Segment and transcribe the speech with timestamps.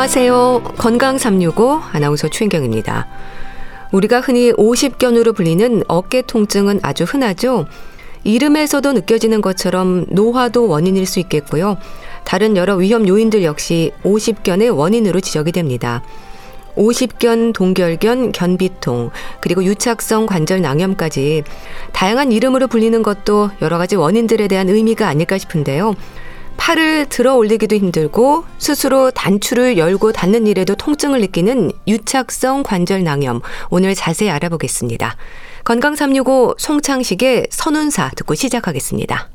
[0.00, 0.62] 안녕하세요.
[0.78, 3.06] 건강 365 아나운서 최인경입니다.
[3.92, 7.66] 우리가 흔히 50견으로 불리는 어깨 통증은 아주 흔하죠.
[8.24, 11.76] 이름에서도 느껴지는 것처럼 노화도 원인일 수 있겠고요.
[12.24, 16.02] 다른 여러 위험 요인들 역시 50견의 원인으로 지적이 됩니다.
[16.76, 19.10] 50견, 동결견, 견비통,
[19.42, 21.42] 그리고 유착성 관절 낭염까지
[21.92, 25.94] 다양한 이름으로 불리는 것도 여러 가지 원인들에 대한 의미가 아닐까 싶은데요.
[26.56, 33.94] 팔을 들어 올리기도 힘들고 스스로 단추를 열고 닫는 일에도 통증을 느끼는 유착성 관절 낭염 오늘
[33.94, 35.16] 자세히 알아보겠습니다.
[35.64, 39.28] 건강 365 송창식의 선운사 듣고 시작하겠습니다.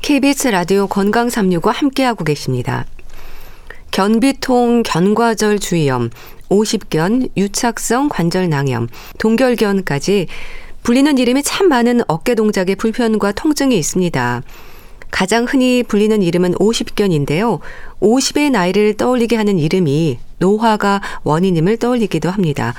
[0.00, 2.86] KBS 라디오 건강 365 함께하고 계십니다.
[3.90, 6.10] 견비통, 견과절 주의염,
[6.48, 10.28] 50견, 유착성 관절 낭염, 동결견까지
[10.82, 14.42] 불리는 이름이 참 많은 어깨 동작의 불편과 통증이 있습니다.
[15.10, 17.60] 가장 흔히 불리는 이름은 50견인데요.
[18.00, 22.74] 50의 나이를 떠올리게 하는 이름이 노화가 원인임을 떠올리기도 합니다.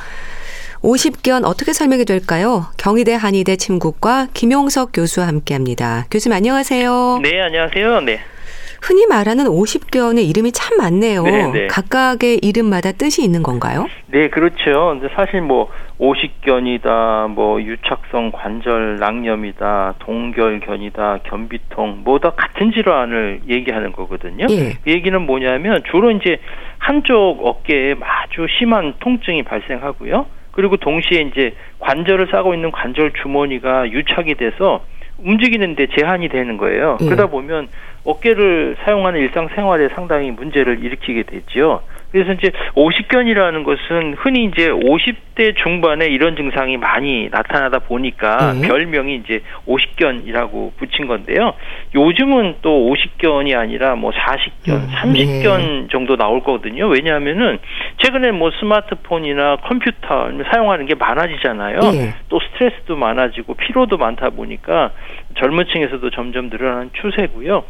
[0.81, 2.67] 50견 어떻게 설명이 될까요?
[2.77, 6.05] 경희대 한의대 침구과 김용석 교수와 함께 합니다.
[6.09, 7.19] 교수님 안녕하세요.
[7.21, 8.02] 네, 안녕하세요.
[8.02, 8.19] 네.
[8.81, 11.23] 흔히 말하는 50견의 이름이 참 많네요.
[11.23, 11.67] 네, 네.
[11.67, 13.88] 각각의 이름마다 뜻이 있는 건가요?
[14.08, 14.97] 네, 그렇죠.
[14.99, 24.47] 근데 사실 뭐 50견이다, 뭐 유착성 관절 낭염이다, 동결견이다, 견비통 뭐다 같은 질환을 얘기하는 거거든요.
[24.49, 24.73] 예.
[24.83, 26.38] 그 얘기는 뭐냐면 주로 이제
[26.77, 30.25] 한쪽 어깨에 아주 심한 통증이 발생하고요.
[30.52, 34.83] 그리고 동시에 이제 관절을 싸고 있는 관절 주머니가 유착이 돼서
[35.23, 36.98] 움직이는데 제한이 되는 거예요.
[37.02, 37.05] 예.
[37.05, 37.67] 그러다 보면
[38.05, 41.82] 어깨를 사용하는 일상생활에 상당히 문제를 일으키게 되죠.
[42.11, 48.67] 그래서 이제 오십견이라는 것은 흔히 이제 50대 중반에 이런 증상이 많이 나타나다 보니까 네.
[48.67, 51.53] 별명이 이제 오십견이라고 붙인 건데요.
[51.93, 55.87] 요즘은 또 오십견이 아니라 뭐 40견, 음, 30견 네.
[55.92, 56.87] 정도 나올 거거든요.
[56.87, 57.59] 왜냐하면은
[57.98, 61.80] 최근에 뭐 스마트폰이나 컴퓨터 사용하는 게 많아지잖아요.
[61.92, 62.15] 네.
[62.30, 64.92] 또 스트레스도 많아지고 피로도 많다 보니까
[65.37, 67.64] 젊은 층에서도 점점 늘어나는 추세고요.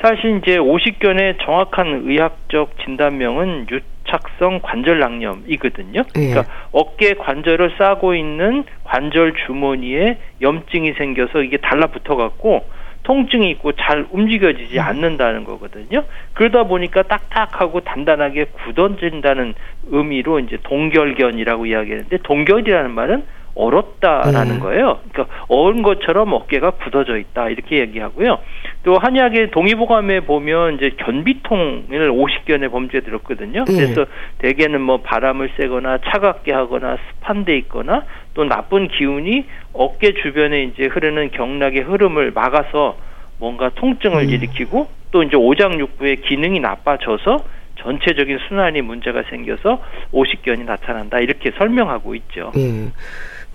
[0.00, 6.02] 사실 이제 오십견의 정확한 의학적 진단명은 유착성 관절 낭염이거든요.
[6.16, 6.28] 예.
[6.28, 12.64] 그러니까 어깨 관절을 싸고 있는 관절 주머니에 염증이 생겨서 이게 달라붙어 갖고
[13.04, 14.84] 통증이 있고 잘 움직여지지 음.
[14.84, 16.04] 않는다는 거거든요.
[16.34, 19.54] 그러다 보니까 딱딱하고 단단하게 굳어진다는
[19.86, 23.22] 의미로 이제 동결견이라고 이야기하는데 동결이라는 말은
[23.56, 24.60] 얼었다라는 네.
[24.60, 25.00] 거예요.
[25.10, 28.38] 그러니까 얼은 것처럼 어깨가 굳어져 있다 이렇게 얘기하고요.
[28.84, 33.64] 또 한약의 동의보감에 보면 이제 견비통을 50견의 범죄에 들었거든요.
[33.64, 33.72] 네.
[33.72, 34.06] 그래서
[34.38, 40.84] 대개는 뭐 바람을 쐬거나 차갑게 하거나 습한 데 있거나 또 나쁜 기운이 어깨 주변에 이제
[40.84, 42.96] 흐르는 경락의 흐름을 막아서
[43.38, 44.28] 뭔가 통증을 음.
[44.28, 47.44] 일으키고 또 이제 오장육부의 기능이 나빠져서
[47.78, 52.52] 전체적인 순환이 문제가 생겨서 오십견이 나타난다 이렇게 설명하고 있죠.
[52.56, 52.90] 예.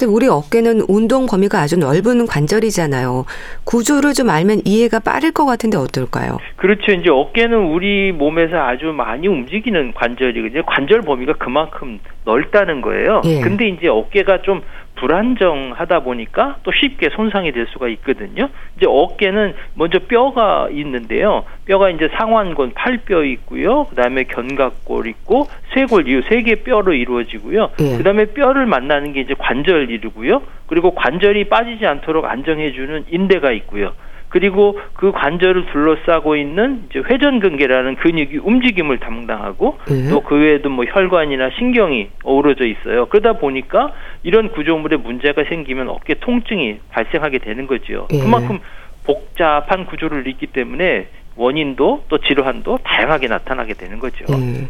[0.02, 3.26] 근데 우리 어깨는 운동 범위가 아주 넓은 관절이잖아요.
[3.66, 6.40] 구조를 좀 알면 이해가 빠를 것 같은데 어떨까요?
[6.56, 6.92] 그렇죠.
[6.92, 10.64] 이제 어깨는 우리 몸에서 아주 많이 움직이는 관절이거든요.
[10.66, 13.22] 관절 범위가 그만큼 넓다는 거예요.
[13.26, 13.42] 예.
[13.42, 14.64] 근데 이제 어깨가 좀
[15.02, 18.50] 불안정하다 보니까 또 쉽게 손상이 될 수가 있거든요.
[18.78, 21.44] 이제 어깨는 먼저 뼈가 있는데요.
[21.66, 23.86] 뼈가 이제 상완골 팔뼈 있고요.
[23.86, 27.70] 그다음에 견갑골 있고 쇄골 이후 세 개 뼈로 이루어지고요.
[27.78, 27.98] 네.
[27.98, 30.42] 그다음에 뼈를 만나는 게 이제 관절이고요.
[30.68, 33.94] 그리고 관절이 빠지지 않도록 안정해 주는 인대가 있고요.
[34.32, 40.10] 그리고 그 관절을 둘러싸고 있는 이제 회전근개라는 근육이 움직임을 담당하고 네.
[40.10, 43.08] 또그 외에도 뭐 혈관이나 신경이 어우러져 있어요.
[43.08, 43.94] 그러다 보니까
[44.24, 48.08] 이런 구조물에 문제가 생기면 어깨 통증이 발생하게 되는 거죠.
[48.10, 48.22] 네.
[48.22, 48.60] 그만큼
[49.04, 54.26] 복잡한 구조를 있기 때문에 원인도 또 질환도 다양하게 나타나게 되는 거죠.
[54.30, 54.70] 네.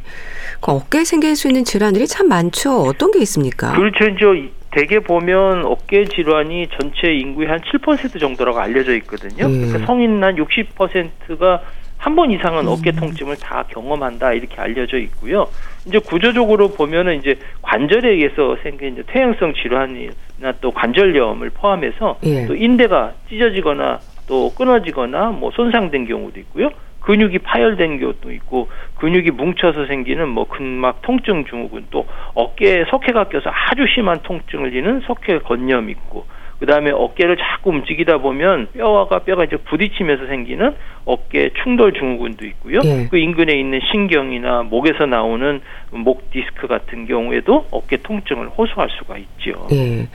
[0.59, 2.81] 그 어깨에 생길 수 있는 질환들이 참 많죠.
[2.81, 3.73] 어떤 게 있습니까?
[3.73, 4.05] 그렇죠.
[4.09, 9.45] 이제 대개 보면 어깨 질환이 전체 인구의 한 7% 정도라고 알려져 있거든요.
[9.45, 9.61] 음.
[9.67, 11.61] 그러니까 성인 한 60%가
[11.97, 12.95] 한 번 이상은 어깨 음.
[12.95, 15.47] 통증을 다 경험한다 이렇게 알려져 있고요.
[15.85, 22.47] 이제 구조적으로 보면은 이제 관절에 의해서 생긴 이제 퇴행성 질환이나 또 관절염을 포함해서 예.
[22.47, 26.71] 또 인대가 찢어지거나 또 끊어지거나 뭐 손상된 경우도 있고요.
[27.01, 33.49] 근육이 파열된 경우도 있고 근육이 뭉쳐서 생기는 뭐 근막 통증 증후군 또 어깨에 석회가 껴서
[33.49, 36.25] 아주 심한 통증을 지는 석회 건염 있고
[36.59, 40.75] 그다음에 어깨를 자꾸 움직이다 보면 뼈와 뼈가 이제 부딪히면서 생기는
[41.05, 42.79] 어깨 충돌 증후군도 있고요.
[42.85, 43.07] 예.
[43.09, 45.59] 그 인근에 있는 신경이나 목에서 나오는
[45.89, 49.67] 목 디스크 같은 경우에도 어깨 통증을 호소할 수가 있죠.
[49.71, 50.07] 예.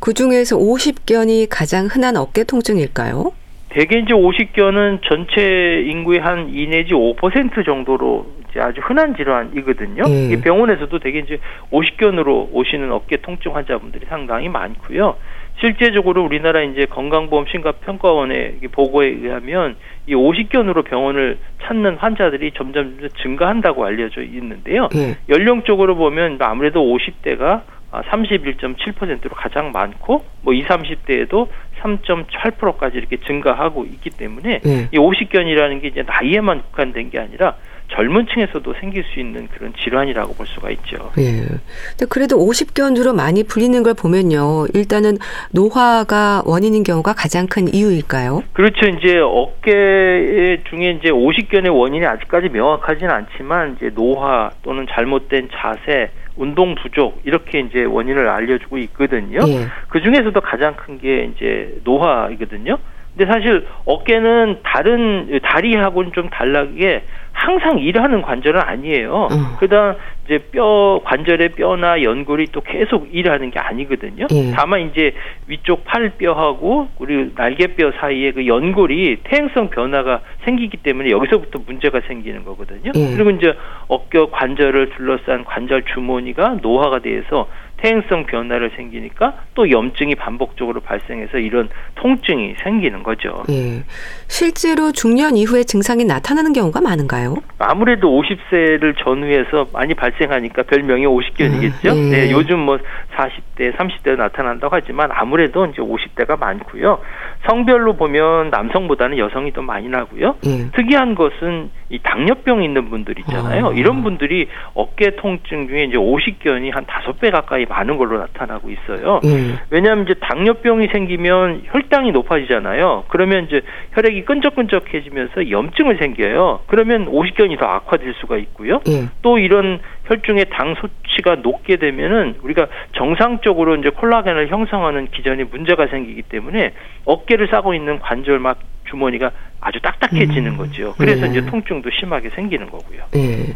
[0.00, 3.32] 그 중에서 50견이 가장 흔한 어깨 통증일까요?
[3.72, 10.02] 대개 이제 오십견은 전체 인구의 한2 내지 5% 정도로 이제 아주 흔한 질환이거든요.
[10.06, 10.40] 예.
[10.42, 11.38] 병원에서도 대개 이제
[11.70, 15.16] 오십견으로 오시는 어깨 통증 환자분들이 상당히 많고요.
[15.60, 19.76] 실제적으로 우리나라 이제 건강보험 심사평가원의 보고에 의하면
[20.06, 24.88] 이 오십견으로 병원을 찾는 환자들이 점점 증가한다고 알려져 있는데요.
[24.96, 25.16] 예.
[25.30, 31.48] 연령적으로 보면 아무래도 50대가 31.7%로 가장 많고 뭐 20, 30대에도
[31.82, 34.88] 3.8%까지 이렇게 증가하고 있기 때문에 예.
[34.92, 37.56] 이 오십견이라는 게 이제 나이에만 국한된 게 아니라
[37.94, 41.10] 젊은 층에서도 생길 수 있는 그런 질환이라고 볼 수가 있죠.
[41.18, 41.42] 예.
[41.90, 44.66] 근데 그래도 50견으로 많이 불리는 걸 보면요.
[44.72, 45.18] 일단은
[45.52, 48.44] 노화가 원인인 경우가 가장 큰 이유일까요?
[48.54, 48.86] 그렇죠.
[48.86, 56.74] 이제 어깨 중에 이제 50견의 원인이 아직까지 명확하지는 않지만 이제 노화 또는 잘못된 자세 운동
[56.74, 59.38] 부족 이렇게 이제 원인을 알려주고 있거든요.
[59.46, 59.66] 예.
[59.88, 62.78] 그 중에서도 가장 큰 게 이제 노화이거든요.
[63.16, 69.28] 근데 사실 어깨는 다른 다리하고는 좀 달라게 항상 일하는 관절은 아니에요.
[69.30, 69.56] 음.
[69.58, 69.94] 그다음
[70.24, 74.26] 이제 뼈 관절의 뼈나 연골이 또 계속 일하는 게 아니거든요.
[74.30, 74.52] 예.
[74.54, 75.12] 다만 이제
[75.46, 82.92] 위쪽 팔뼈하고 우리 날개뼈 사이에 그 연골이 퇴행성 변화가 생기기 때문에 여기서부터 문제가 생기는 거거든요.
[82.94, 83.16] 예.
[83.16, 83.54] 그리고 이제
[83.88, 87.48] 어깨 관절을 둘러싼 관절 주머니가 노화가 돼서
[87.82, 93.42] 퇴행성 변화를 생기니까 또 염증이 반복적으로 발생해서 이런 통증이 생기는 거죠.
[93.50, 93.82] 예.
[94.28, 97.34] 실제로 중년 이후에 증상이 나타나는 경우가 많은가요?
[97.58, 101.92] 아무래도 50세를 전후해서 많이 발생하니까 별명이 50견이겠죠.
[101.92, 102.26] 음, 예.
[102.26, 102.78] 네, 요즘 뭐
[103.16, 107.00] 40대, 30대 나타난다고 하지만 아무래도 이제 50대가 많고요.
[107.48, 110.36] 성별로 보면 남성보다는 여성이 더 많이 나고요.
[110.46, 110.70] 예.
[110.70, 113.66] 특이한 것은 이 당뇨병 있는 분들 있잖아요.
[113.68, 113.72] 아.
[113.74, 119.20] 이런 분들이 어깨 통증 중에 이제 50견이 한 5배 가까이 많은 걸로 나타나고 있어요.
[119.24, 119.58] 예.
[119.70, 123.04] 왜냐하면 이제 당뇨병이 생기면 혈당이 높아지잖아요.
[123.08, 126.60] 그러면 이제 혈액이 끈적끈적해지면서 염증을 생겨요.
[126.66, 128.80] 그러면 50견이 더 악화될 수가 있고요.
[128.88, 129.08] 예.
[129.22, 136.22] 또 이런 혈중의 당 수치가 높게 되면은 우리가 정상적으로 이제 콜라겐을 형성하는 기전에 문제가 생기기
[136.22, 136.74] 때문에
[137.06, 138.58] 어깨를 싸고 있는 관절 막
[138.90, 139.30] 주머니가
[139.60, 140.56] 아주 딱딱해지는 음.
[140.58, 140.94] 거죠.
[140.98, 141.30] 그래서 네.
[141.30, 143.04] 이제 통증도 심하게 생기는 거고요.
[143.12, 143.54] 네.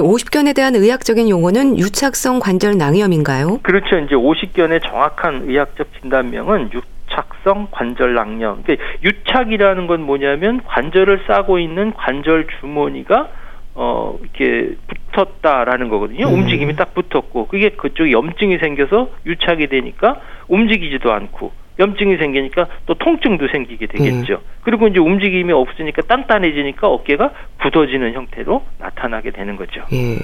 [0.00, 3.58] 50견에 대한 의학적인 용어는 유착성 관절 낭염인가요?
[3.62, 3.98] 그렇죠.
[3.98, 8.62] 이제 50견의 정확한 의학적 진단명은 유 착성 관절 낭염.
[8.62, 13.28] 그러니까 유착이라는 건 뭐냐면 관절을 싸고 있는 관절 주머니가
[13.74, 14.74] 어 이렇게
[15.12, 16.28] 붙었다라는 거거든요.
[16.28, 16.34] 음.
[16.34, 23.48] 움직임이 딱 붙었고 그게 그쪽 염증이 생겨서 유착이 되니까 움직이지도 않고 염증이 생기니까 또 통증도
[23.48, 24.34] 생기게 되겠죠.
[24.34, 24.56] 음.
[24.62, 27.32] 그리고 이제 움직임이 없으니까 단단해지니까 어깨가
[27.62, 29.82] 굳어지는 형태로 나타나게 되는 거죠.
[29.92, 30.16] 예.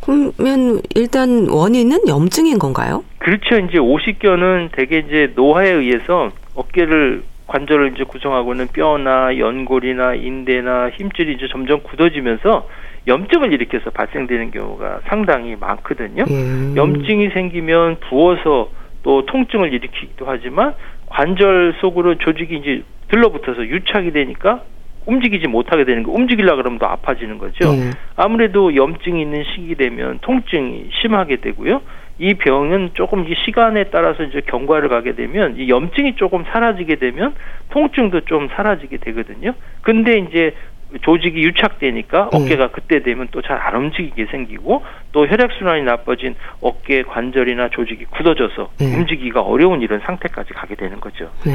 [0.00, 3.04] 그러면 일단 원인은 염증인 건가요?
[3.18, 3.58] 그렇죠.
[3.58, 11.46] 이제 오십견은 대개 이제 노화에 의해서 어깨를 관절을 이제 구성하고는 뼈나 연골이나 인대나 힘줄이 이제
[11.50, 12.68] 점점 굳어지면서
[13.06, 16.24] 염증을 일으켜서 발생되는 경우가 상당히 많거든요.
[16.30, 16.74] 음.
[16.74, 18.70] 염증이 생기면 부어서
[19.02, 20.74] 또 통증을 일으키기도 하지만
[21.14, 24.62] 관절 속으로 조직이 이제 들러붙어서 유착이 되니까
[25.06, 27.70] 움직이지 못하게 되는 거 움직이려 그러면 더 아파지는 거죠.
[27.70, 27.92] 음.
[28.16, 31.82] 아무래도 염증이 있는 시기 되면 통증이 심하게 되고요.
[32.18, 37.34] 이 병은 조금 이 시간에 따라서 이제 경과를 가게 되면 이 염증이 조금 사라지게 되면
[37.70, 39.54] 통증도 좀 사라지게 되거든요.
[39.82, 40.54] 근데 이제
[41.02, 42.38] 조직이 유착되니까 네.
[42.38, 48.04] 어깨가 그때 되면 또 잘 안 움직이게 생기고 또 혈액 순환이 나빠진 어깨 관절이나 조직이
[48.04, 48.94] 굳어져서 네.
[48.94, 51.30] 움직이기가 어려운 이런 상태까지 가게 되는 거죠.
[51.44, 51.52] 네.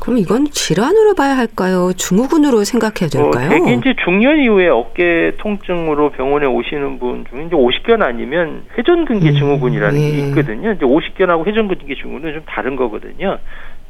[0.00, 1.92] 그럼 이건 질환으로 봐야 할까요?
[1.96, 3.46] 증후군으로 생각해야 어, 될까요?
[3.46, 9.28] 어, 대개 이제 중년 이후에 어깨 통증으로 병원에 오시는 분 중에 이제 50견 아니면 회전근개
[9.28, 10.10] 음, 증후군이라는 네.
[10.10, 10.72] 게 있거든요.
[10.72, 13.38] 이제 50견하고 회전근개 증후군은 좀 다른 거거든요.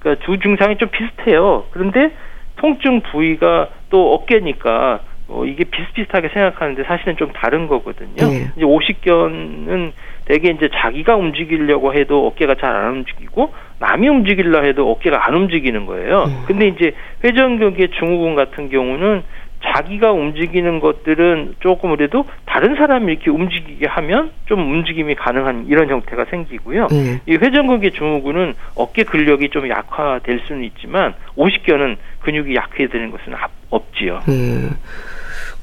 [0.01, 1.65] 그러니까 두 증상이 좀 비슷해요.
[1.71, 2.13] 그런데
[2.63, 8.15] 통증 부위가 또 어깨니까 어, 이게 비슷비슷하게 생각하는데 사실은 좀 다른 거거든요.
[8.19, 8.51] 네.
[8.57, 9.93] 이제 오십견은
[10.27, 15.87] 대개 이제 자기가 움직이려고 해도 어깨가 잘 안 움직이고 남이 움직이려 해도 어깨가 안 움직이는
[15.87, 16.27] 거예요.
[16.27, 16.33] 네.
[16.47, 16.93] 근데 이제
[17.25, 19.23] 회전근개 증후군 같은 경우는
[19.65, 26.25] 자기가 움직이는 것들은 조금 그래도 다른 사람이 이렇게 움직이게 하면 좀 움직임이 가능한 이런 형태가
[26.27, 26.89] 생기고요.
[26.89, 27.21] 네.
[27.27, 33.35] 이 회전근개 증후군은 어깨 근력이 좀 약화될 수는 있지만 오십견은 근육이 약해지는 것은
[33.71, 34.23] 없지요.
[34.27, 34.71] 네.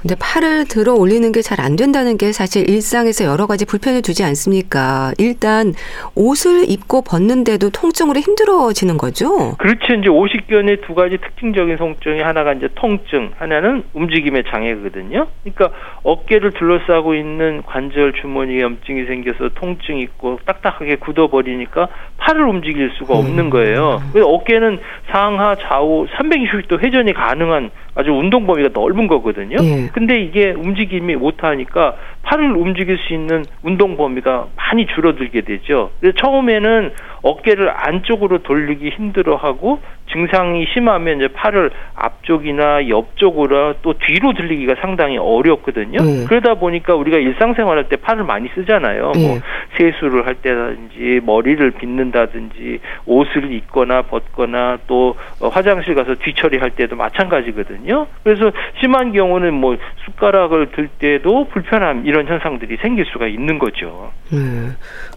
[0.02, 4.24] 근데 팔을 들어 올리는 게 잘 안 된다는 게 사실 일상에서 여러 가지 불편을 주지
[4.24, 5.12] 않습니까?
[5.18, 5.74] 일단
[6.16, 9.56] 옷을 입고 벗는데도 통증으로 힘들어지는 거죠?
[9.58, 9.94] 그렇죠.
[9.96, 15.28] 이제 오십견의 두 가지 특징적인 통증이 하나가 이제 통증, 하나는 움직임의 장애거든요.
[15.44, 15.70] 그러니까
[16.04, 21.90] 어깨를 둘러싸고 있는 관절 주머니에 염증이 생겨서 통증이 있고 딱딱하게 굳어버리니까
[22.20, 23.50] 팔을 움직일 수가 없는 음.
[23.50, 24.02] 거예요.
[24.14, 24.80] 그래서 어깨는
[25.12, 29.58] 상하 좌우 360도 회전이 가능한 아주 운동 범위가 넓은 거거든요.
[29.62, 29.88] 예.
[29.94, 35.92] 근데 이게 움직임이 못하니까 팔을 움직일 수 있는 운동 범위가 많이 줄어들게 되죠.
[36.00, 36.92] 그래서 처음에는
[37.22, 39.80] 어깨를 안쪽으로 돌리기 힘들어하고
[40.12, 46.02] 증상이 심하면 이제 팔을 앞쪽이나 옆쪽으로 또 뒤로 들리기가 상당히 어렵거든요.
[46.02, 46.26] 네.
[46.28, 49.12] 그러다 보니까 우리가 일상생활할 때 팔을 많이 쓰잖아요.
[49.16, 49.28] 네.
[49.28, 49.40] 뭐
[49.78, 58.08] 세수를 할 때라든지 머리를 빗는다든지 옷을 입거나 벗거나 또 화장실 가서 뒤처리할 때도 마찬가지거든요.
[58.24, 64.12] 그래서 심한 경우는 뭐 숟가락을 들 때도 불편함 이런 현상들이 생길 수가 있는 거죠.
[64.32, 64.40] 네.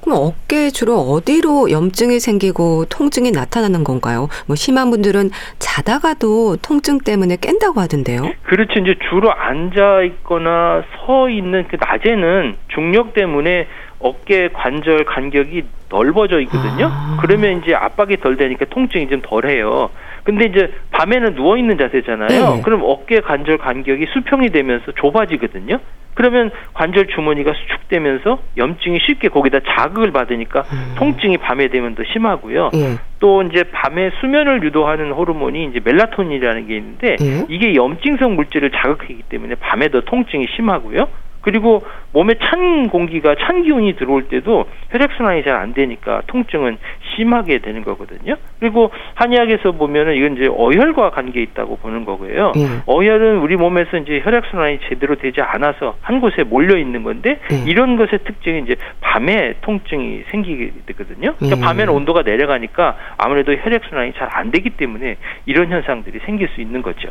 [0.03, 4.29] 그럼 어깨 주로 어디로 염증이 생기고 통증이 나타나는 건가요?
[4.47, 8.33] 뭐 심한 분들은 자다가도 통증 때문에 깬다고 하던데요.
[8.45, 8.81] 그렇죠.
[8.81, 16.89] 이제 주로 앉아 있거나 서 있는 그 낮에는 중력 때문에 어깨 관절 간격이 넓어져 있거든요.
[16.91, 17.19] 아.
[17.21, 19.91] 그러면 이제 압박이 덜 되니까 통증이 좀 덜해요.
[20.25, 22.29] 근데 이제 밤에는 누워 있는 자세잖아요.
[22.29, 22.63] 네.
[22.63, 25.79] 그럼 어깨 관절 간격이 수평이 되면서 좁아지거든요.
[26.15, 30.95] 그러면 관절 주머니가 수축되면서 염증이 쉽게 거기다 자극을 받으니까 음.
[30.97, 32.71] 통증이 밤에 되면 더 심하고요.
[32.75, 32.99] 예.
[33.19, 37.47] 또 이제 밤에 수면을 유도하는 호르몬이 이제 멜라토닌이라는 게 있는데 예.
[37.49, 41.09] 이게 염증성 물질을 자극하기 때문에 밤에 더 통증이 심하고요.
[41.43, 41.83] 그리고
[42.13, 46.79] 몸에 찬 공기가 찬 기운이 들어올 때도 혈액순환이 잘 안 되니까 통증은
[47.15, 48.37] 심하게 되는 거거든요.
[48.59, 52.53] 그리고 한의학에서 보면은 이건 이제 어혈과 관계 있다고 보는 거고요.
[52.57, 52.67] 예.
[52.87, 57.57] 어혈은 우리 몸에서 이제 혈액순환이 제대로 되지 않아서 한 곳에 몰려 있는 건데 예.
[57.71, 61.35] 이런 것의 특징이 이제 밤에 통증이 생기게 되거든요.
[61.37, 61.61] 그러니까 예.
[61.61, 67.09] 밤에는 온도가 내려가니까 아무래도 혈액순환이 잘 안 되기 때문에 이런 현상들이 생길 수 있는 거죠.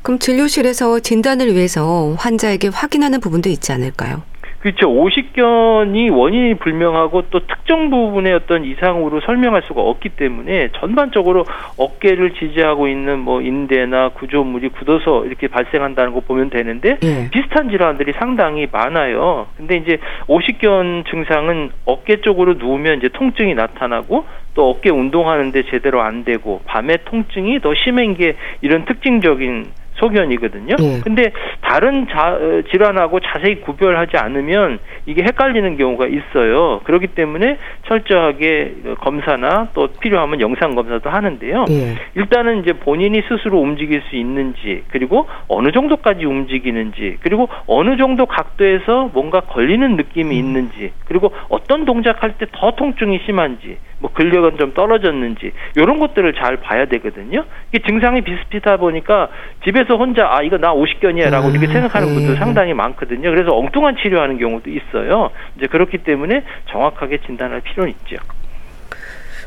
[0.00, 0.02] 예.
[0.02, 4.22] 그럼 진료실에서 진단을 위해서 환자에게 확인하는 부분도 있지 않을까요?
[4.60, 4.90] 그렇죠.
[4.90, 11.46] 오십견이 원인이 불명하고 또 특정 부분의 어떤 이상으로 설명할 수가 없기 때문에 전반적으로
[11.78, 17.30] 어깨를 지지하고 있는 뭐 인대나 구조물이 굳어서 이렇게 발생한다는 거 보면 되는데 예.
[17.30, 19.46] 비슷한 질환들이 상당히 많아요.
[19.56, 26.24] 근데 이제 오십견 증상은 어깨 쪽으로 누우면 이제 통증이 나타나고 또 어깨 운동하는데 제대로 안
[26.24, 29.68] 되고 밤에 통증이 더 심한 게 이런 특징적인
[30.00, 30.76] 소견이거든요.
[30.76, 31.00] 네.
[31.02, 36.80] 근데 다른 자, 어, 질환하고 자세히 구별하지 않으면 이게 헷갈리는 경우가 있어요.
[36.84, 41.64] 그렇기 때문에 철저하게 검사나 또 필요하면 영상 검사도 하는데요.
[41.68, 41.96] 네.
[42.14, 49.10] 일단은 이제 본인이 스스로 움직일 수 있는지 그리고 어느 정도까지 움직이는지 그리고 어느 정도 각도에서
[49.14, 50.38] 뭔가 걸리는 느낌이 음.
[50.38, 56.56] 있는지 그리고 어떤 동작할 때 더 통증이 심한지 뭐 근력은 좀 떨어졌는지 이런 것들을 잘
[56.56, 57.44] 봐야 되거든요.
[57.72, 59.28] 이게 증상이 비슷비슷하다 보니까
[59.64, 62.14] 집에서 혼자 아 이거 나 오십견이야라고 음, 이렇게 생각하는 네.
[62.14, 63.30] 분들 상당히 많거든요.
[63.30, 65.30] 그래서 엉뚱한 치료하는 경우도 있어요.
[65.56, 68.16] 이제 그렇기 때문에 정확하게 진단할 필요는 있죠.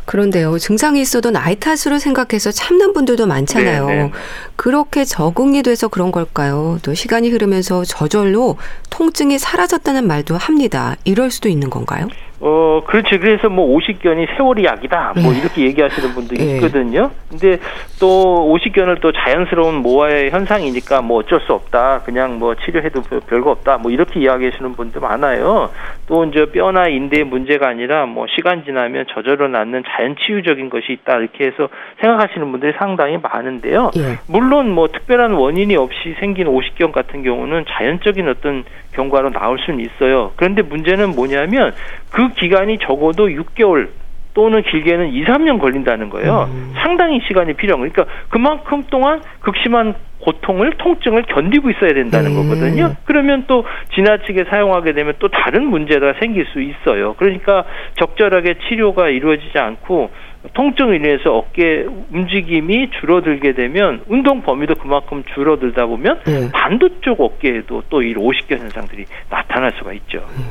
[0.05, 3.85] 그런데요, 증상이 있어도 나이 탓으로 생각해서 참는 분들도 많잖아요.
[3.85, 4.03] 네네.
[4.03, 4.11] 네.
[4.55, 6.77] 그렇게 적응이 돼서 그런 걸까요?
[6.83, 8.57] 또 시간이 흐르면서 저절로
[8.89, 10.95] 통증이 사라졌다는 말도 합니다.
[11.05, 12.07] 이럴 수도 있는 건가요?
[12.45, 13.19] 어, 그렇지.
[13.19, 15.13] 그래서 뭐 오십견이 세월이 약이다.
[15.15, 15.39] 뭐 네.
[15.39, 16.55] 이렇게 얘기하시는 분들이 네.
[16.55, 17.09] 있거든요.
[17.29, 17.57] 근데
[18.01, 22.01] 또 오십견을 또 자연스러운 모아의 현상이니까 뭐 어쩔 수 없다.
[22.03, 23.77] 그냥 뭐 치료해도 별거 없다.
[23.77, 25.69] 뭐 이렇게 이야기하시는 분들 많아요.
[26.07, 31.19] 또 이제 뼈나 인대의 문제가 아니라 뭐 시간 지나면 저절로 낫는 자연 치유적인 것이 있다.
[31.19, 31.69] 이렇게 해서
[32.01, 33.91] 생각하시는 분들이 상당히 많은데요.
[33.95, 34.17] 예.
[34.27, 40.33] 물론 뭐 특별한 원인이 없이 생긴 오십견 같은 경우는 자연적인 어떤 경과로 나올 수는 있어요.
[40.35, 41.73] 그런데 문제는 뭐냐면
[42.11, 43.89] 그 기간이 적어도 6개월
[44.33, 46.49] 또는 길게는 2, 3년 걸린다는 거예요.
[46.51, 46.73] 음.
[46.75, 47.91] 상당히 시간이 필요한 거예요.
[47.93, 52.35] 그러니까 그만큼 동안 극심한 고통을 통증을 견디고 있어야 된다는 음.
[52.43, 52.95] 거거든요.
[53.05, 57.13] 그러면 또 지나치게 사용하게 되면 또 다른 문제가 생길 수 있어요.
[57.15, 57.65] 그러니까
[57.99, 60.09] 적절하게 치료가 이루어지지 않고
[60.53, 66.49] 통증을 인해서 어깨 움직임이 줄어들게 되면 운동 범위도 그만큼 줄어들다 보면 네.
[66.51, 70.19] 반대쪽 어깨에도 또 이 오십견 현상들이 나타날 수가 있죠.
[70.19, 70.43] 음.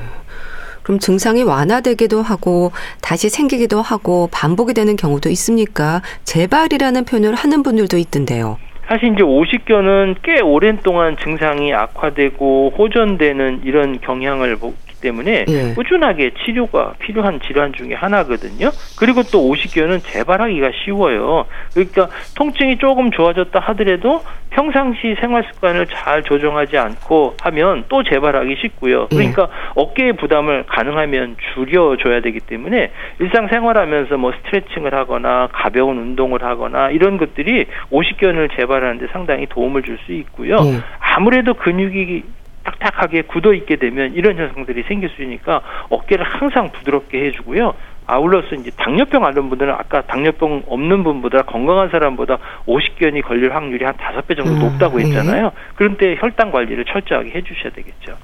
[0.82, 6.02] 그럼 증상이 완화되기도 하고 다시 생기기도 하고 반복이 되는 경우도 있습니까?
[6.24, 8.58] 재발이라는 표현을 하는 분들도 있던데요.
[8.86, 14.58] 사실 이제 오십견은 꽤 오랜 동안 증상이 악화되고 호전되는 이런 경향을
[15.02, 15.74] 때문에 예.
[15.74, 18.70] 꾸준하게 치료가 필요한 질환 중에 하나거든요.
[18.98, 21.44] 그리고 또 오십견은 재발하기가 쉬워요.
[21.74, 29.08] 그러니까 통증이 조금 좋아졌다 하더라도 평상시 생활 습관을 잘 조정하지 않고 하면 또 재발하기 쉽고요.
[29.12, 29.16] 예.
[29.16, 29.46] 그러니까 예.
[29.74, 37.66] 어깨의 부담을 가능하면 줄여줘야 되기 때문에 일상생활하면서 뭐 스트레칭을 하거나 가벼운 운동을 하거나 이런 것들이
[37.90, 40.56] 오십견을 재발하는데 상당히 도움을 줄 수 있고요.
[40.64, 40.80] 예.
[40.98, 42.22] 아무래도 근육이
[42.64, 47.74] 딱딱하게 굳어 있게 되면 이런 현상들이 생길 수 있으니까 어깨를 항상 부드럽게 해주고요.
[48.06, 53.96] 아울러서 이제 당뇨병 앓는 분들은 아까 당뇨병 없는 분보다 건강한 사람보다 오십견이 걸릴 확률이 한
[53.96, 55.04] 다섯 배 정도 음, 높다고 네.
[55.04, 55.52] 했잖아요.
[55.76, 58.16] 그런데 혈당 관리를 철저하게 해주셔야 되겠죠.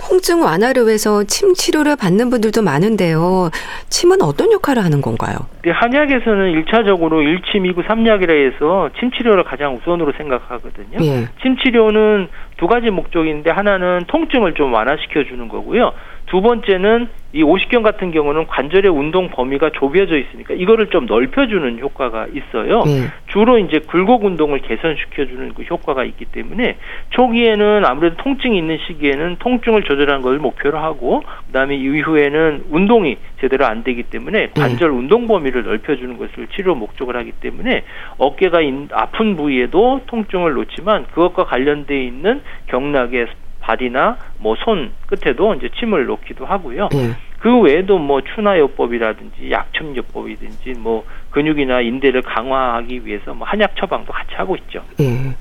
[0.00, 3.50] 통증 완화를 위해서 침 치료를 받는 분들도 많은데요.
[3.88, 5.36] 침은 어떤 역할을 하는 건가요?
[5.62, 10.98] 네, 한약에서는 일차적으로 1침, 2구, 3약이라 해서 침 치료를 가장 우선으로 생각하거든요.
[11.02, 11.28] 예.
[11.42, 15.92] 침 치료는 두 가지 목적인데 하나는 통증을 좀 완화시켜 주는 거고요.
[16.26, 22.26] 두 번째는 이 오십견 같은 경우는 관절의 운동 범위가 좁혀져 있으니까 이거를 좀 넓혀주는 효과가
[22.32, 22.82] 있어요.
[22.84, 23.06] 네.
[23.28, 26.76] 주로 이제 굴곡 운동을 개선시켜주는 그 효과가 있기 때문에
[27.10, 33.84] 초기에는 아무래도 통증이 있는 시기에는 통증을 조절하는 걸 목표로 하고 그다음에 이후에는 운동이 제대로 안
[33.84, 34.60] 되기 때문에 네.
[34.60, 34.96] 관절 네.
[34.96, 37.84] 운동 범위를 넓혀주는 것을 치료 목적을 하기 때문에
[38.18, 38.58] 어깨가
[38.92, 43.28] 아픈 부위에도 통증을 놓지만 그것과 관련돼 있는 경락의
[43.60, 46.88] 발이나 뭐 손 끝에도 이제 침을 놓기도 하고요.
[46.92, 47.10] 네.
[47.40, 54.56] 그 외에도 뭐 추나요법이라든지 약침요법이든지 뭐 근육이나 인대를 강화하기 위해서 뭐 한약 처방도 같이 하고
[54.56, 54.82] 있죠.
[55.00, 55.34] 예.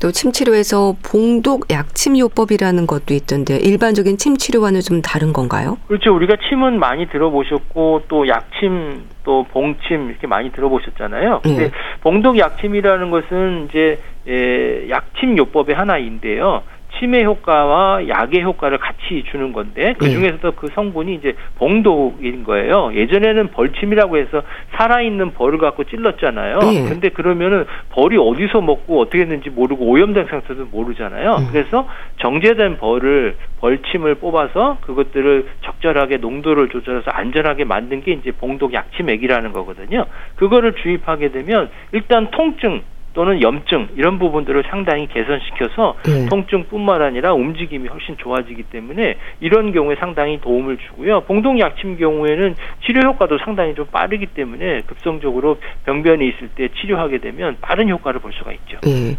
[0.00, 5.76] 또 침치료에서 봉독 약침요법이라는 것도 있던데 일반적인 침치료와는 좀 다른 건가요?
[5.88, 6.14] 그렇죠.
[6.14, 11.40] 우리가 침은 많이 들어보셨고 또 약침 또 봉침 이렇게 많이 들어보셨잖아요.
[11.42, 11.70] 근데 예.
[12.00, 16.62] 봉독 약침이라는 것은 이제 예, 약침요법의 하나인데요.
[16.98, 20.12] 치매 효과와 약의 효과를 같이 주는 건데 그 네.
[20.12, 22.92] 중에서도 그 성분이 이제 봉독인 거예요.
[22.94, 24.42] 예전에는 벌침이라고 해서
[24.76, 26.58] 살아있는 벌을 갖고 찔렀잖아요.
[26.58, 26.88] 네.
[26.88, 31.36] 근데 그러면은 벌이 어디서 먹고 어떻게 했는지 모르고 오염된 상태도 모르잖아요.
[31.36, 31.48] 음.
[31.50, 31.88] 그래서
[32.20, 40.06] 정제된 벌을 벌침을 뽑아서 그것들을 적절하게 농도를 조절해서 안전하게 만든 게 이제 봉독 약침액이라는 거거든요.
[40.36, 42.82] 그거를 주입하게 되면 일단 통증
[43.14, 46.26] 또는 염증 이런 부분들을 상당히 개선시켜서 네.
[46.26, 51.20] 통증뿐만 아니라 움직임이 훨씬 좋아지기 때문에 이런 경우에 상당히 도움을 주고요.
[51.22, 57.56] 봉동 약침 경우에는 치료 효과도 상당히 좀 빠르기 때문에 급성적으로 병변이 있을 때 치료하게 되면
[57.60, 58.78] 빠른 효과를 볼 수가 있죠.
[58.82, 59.16] 네.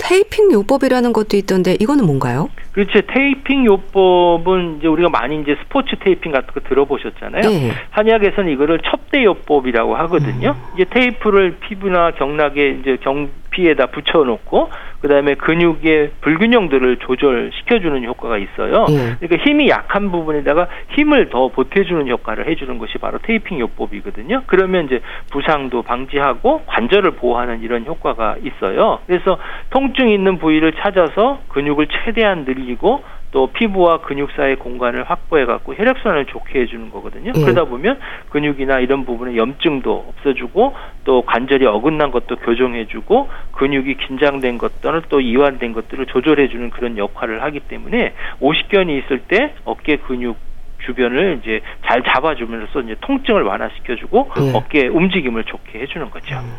[0.00, 2.48] 테이핑 요법이라는 것도 있던데 이거는 뭔가요?
[2.72, 3.00] 그렇죠.
[3.06, 7.42] 테이핑 요법은 이제 우리가 많이 이제 스포츠 테이핑 같은 거 들어보셨잖아요.
[7.42, 7.72] 네.
[7.90, 10.50] 한의학에서는 이거를 첩대 요법이라고 하거든요.
[10.50, 10.74] 음.
[10.74, 18.84] 이제 테이프를 피부나 경락에 이제 경피에다 붙여놓고 그다음에 근육의 불균형들을 조절시켜주는 효과가 있어요.
[18.88, 19.16] 네.
[19.18, 24.42] 그러니까 힘이 약한 부분에다가 힘을 더 보태주는 효과를 해주는 것이 바로 테이핑 요법이거든요.
[24.46, 28.98] 그러면 이제 부상도 방지하고 관절을 보호하는 이런 효과가 있어요.
[29.06, 29.38] 그래서
[29.70, 36.26] 통증 있는 부위를 찾아서 근육을 최대한 늘리고 또 피부와 근육 사이의 공간을 확보해 갖고 혈액순환을
[36.26, 37.32] 좋게 해주는 거거든요.
[37.34, 37.42] 음.
[37.42, 37.98] 그러다 보면
[38.30, 45.72] 근육이나 이런 부분에 염증도 없어주고 또 관절이 어긋난 것도 교정해주고 근육이 긴장된 것들을 또 이완된
[45.72, 50.49] 것들을 조절해주는 그런 역할을 하기 때문에 오십견이 있을 때 어깨 근육
[50.84, 54.52] 주변을 이제 잘 잡아주면서 이제 통증을 완화시켜주고 네.
[54.54, 56.36] 어깨 움직임을 좋게 해주는 거죠.
[56.36, 56.54] 음.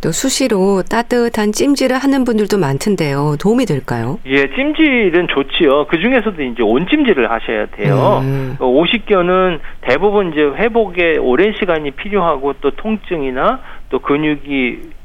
[0.00, 3.36] 또 수시로 따뜻한 찜질을 하는 분들도 많던데요.
[3.40, 4.18] 도움이 될까요?
[4.26, 5.86] 예, 찜질은 좋지요.
[5.88, 8.20] 그 중에서도 이제 온찜질을 하셔야 돼요.
[8.22, 8.56] 음.
[8.60, 14.97] 오십견은 대부분 이제 회복에 오랜 시간이 필요하고 또 통증이나 또 근육이 예,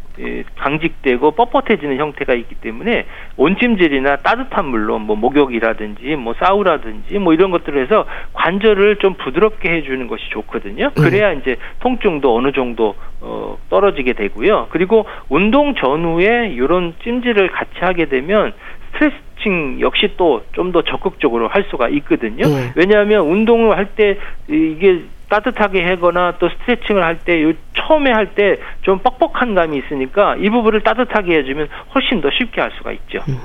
[0.58, 3.06] 강직되고 뻣뻣해지는 형태가 있기 때문에
[3.38, 10.08] 온찜질이나 따뜻한 물로 뭐 목욕이라든지 뭐 사우라든지 뭐 이런 것들을 해서 관절을 좀 부드럽게 해주는
[10.08, 10.92] 것이 좋거든요.
[10.98, 11.04] 음.
[11.04, 11.40] 그래야 음.
[11.40, 14.68] 이제 통증도 어느 정도 어, 떨어지게 되고요.
[14.70, 18.54] 그리고 운동 전후에 이런 찜질을 같이 하게 되면
[18.94, 22.48] 스트레칭 역시 또 좀 더 적극적으로 할 수가 있거든요.
[22.48, 22.72] 네.
[22.76, 25.02] 왜냐하면 운동을 할 때 이게
[25.44, 27.42] 따뜻하게 하거나 또 스트레칭을 할 때
[27.76, 32.72] 처음에 할 때 좀 뻑뻑한 감이 있으니까 이 부분을 따뜻하게 해주면 훨씬 더 쉽게 할
[32.78, 33.20] 수가 있죠.
[33.28, 33.38] 음.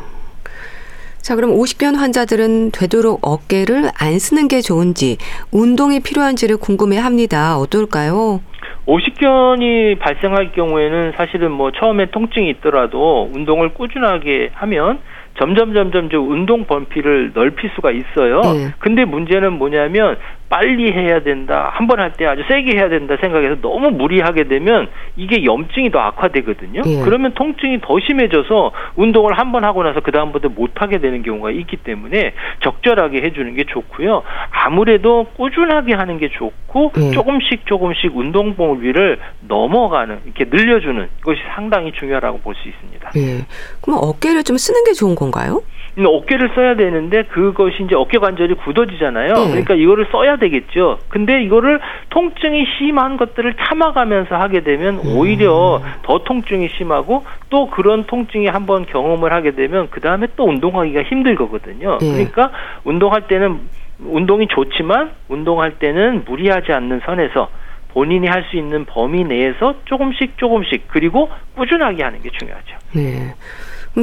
[1.23, 5.19] 자, 그럼 50견 환자들은 되도록 어깨를 안 쓰는 게 좋은지,
[5.53, 7.57] 운동이 필요한지를 궁금해 합니다.
[7.59, 8.41] 어떨까요?
[8.87, 15.01] 오십견이 발생할 경우에는 사실은 뭐 처음에 통증이 있더라도 운동을 꾸준하게 하면
[15.39, 18.41] 점점 점점 저 운동 범피를 넓힐 수가 있어요.
[18.41, 18.73] 네.
[18.79, 20.17] 근데 문제는 뭐냐면
[20.49, 21.71] 빨리 해야 된다.
[21.75, 25.99] 한 번 할 때 아주 세게 해야 된다 생각해서 너무 무리하게 되면 이게 염증이 더
[26.01, 26.83] 악화되거든요.
[26.87, 27.01] 예.
[27.05, 31.51] 그러면 통증이 더 심해져서 운동을 한 번 하고 나서 그 다음부터 못 하게 되는 경우가
[31.51, 32.33] 있기 때문에
[32.63, 34.23] 적절하게 해 주는 게 좋고요.
[34.51, 37.11] 아무래도 꾸준하게 하는 게 좋고 예.
[37.13, 43.11] 조금씩 조금씩 운동 범위를 넘어가는 이렇게 늘려 주는 것이 상당히 중요하다고 볼 수 있습니다.
[43.17, 43.45] 예.
[43.83, 45.63] 그럼 어깨를 좀 쓰는 게 좋은 건가요?
[46.01, 49.35] 어깨를 써야 되는데 그것이 이제 어깨 관절이 굳어지잖아요.
[49.35, 49.47] 네.
[49.51, 50.99] 그러니까 이거를 써야 되겠죠.
[51.09, 55.17] 근데 이거를 통증이 심한 것들을 참아가면서 하게 되면 음.
[55.17, 61.03] 오히려 더 통증이 심하고 또 그런 통증이 한번 경험을 하게 되면 그 다음에 또 운동하기가
[61.05, 61.99] 힘들 거거든요.
[61.99, 62.13] 네.
[62.13, 62.51] 그러니까
[62.85, 63.61] 운동할 때는
[64.01, 67.49] 운동이 좋지만 운동할 때는 무리하지 않는 선에서
[67.93, 72.77] 본인이 할 수 있는 범위 내에서 조금씩 조금씩 그리고 꾸준하게 하는 게 중요하죠.
[72.95, 73.35] 네.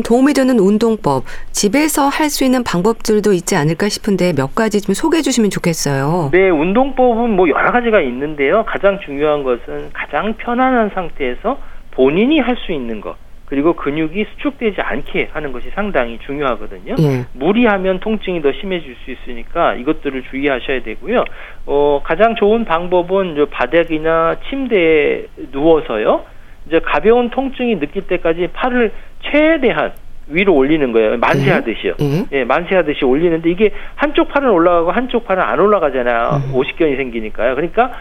[0.04, 5.22] 도움이 되는 운동법, 집에서 할 수 있는 방법들도 있지 않을까 싶은데 몇 가지 좀 소개해
[5.22, 6.30] 주시면 좋겠어요.
[6.34, 8.66] 네, 운동법은 뭐 여러 가지가 있는데요.
[8.66, 11.58] 가장 중요한 것은 가장 편안한 상태에서
[11.92, 13.16] 본인이 할 수 있는 것.
[13.46, 16.96] 그리고 근육이 수축되지 않게 하는 것이 상당히 중요하거든요.
[17.00, 17.26] 예.
[17.34, 21.24] 무리하면 통증이 더 심해질 수 있으니까 이것들을 주의하셔야 되고요.
[21.68, 26.24] 어, 가장 좋은 방법은 바닥이나 침대에 누워서요.
[26.68, 29.94] 이제 가벼운 통증이 느낄 때까지 팔을 최대한
[30.28, 31.18] 위로 올리는 거예요.
[31.18, 31.94] 만세하듯이요.
[32.02, 32.26] 음.
[32.32, 36.42] 예, 만세하듯이 올리는데 이게 한쪽 팔은 올라가고 한쪽 팔은 안 올라가잖아요.
[36.50, 36.56] 음.
[36.56, 37.54] 오십견이 생기니까요.
[37.56, 37.92] 그러니까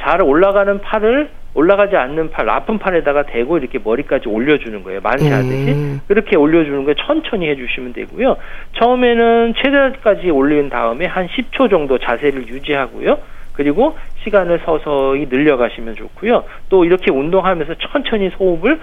[0.00, 5.00] 잘 올라가는 팔을 올라가지 않는 팔, 아픈 팔에다가 대고 이렇게 머리까지 올려주는 거예요.
[5.02, 5.72] 만세하듯이.
[5.72, 6.00] 음.
[6.06, 8.36] 그렇게 올려주는 거 천천히 해주시면 되고요.
[8.78, 13.18] 처음에는 최대까지 올린 다음에 한 10초 정도 자세를 유지하고요.
[13.52, 16.44] 그리고 시간을 서서히 늘려가시면 좋고요.
[16.68, 18.80] 또 이렇게 운동하면서 천천히 호흡을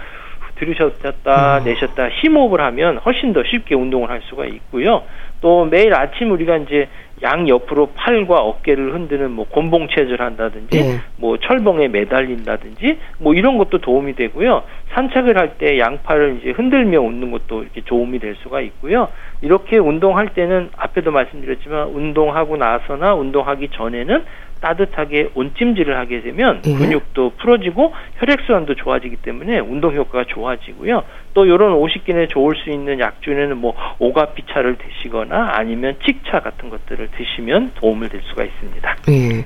[0.56, 1.64] 들으셨다 음.
[1.64, 5.02] 내셨다 심호흡을 하면 훨씬 더 쉽게 운동을 할 수가 있고요.
[5.40, 6.86] 또 매일 아침 우리가 이제
[7.22, 11.00] 양 옆으로 팔과 어깨를 흔드는 뭐 곤봉 체조를 한다든지 네.
[11.16, 14.62] 뭐 철봉에 매달린다든지 뭐 이런 것도 도움이 되고요.
[14.94, 19.08] 산책을 할 때 양팔을 이제 흔들며 웃는 것도 이렇게 도움이 될 수가 있고요.
[19.42, 24.24] 이렇게 운동할 때는 앞에도 말씀드렸지만 운동하고 나서나 운동하기 전에는
[24.60, 26.74] 따뜻하게 온찜질을 하게 되면 예.
[26.74, 31.02] 근육도 풀어지고 혈액순환도 좋아지기 때문에 운동 효과가 좋아지고요.
[31.34, 37.08] 또 이런 오십견에 좋을 수 있는 약 중에는 뭐 오가피차를 드시거나 아니면 칡차 같은 것들을
[37.16, 38.96] 드시면 도움을 될 수가 있습니다.
[39.08, 39.44] 예.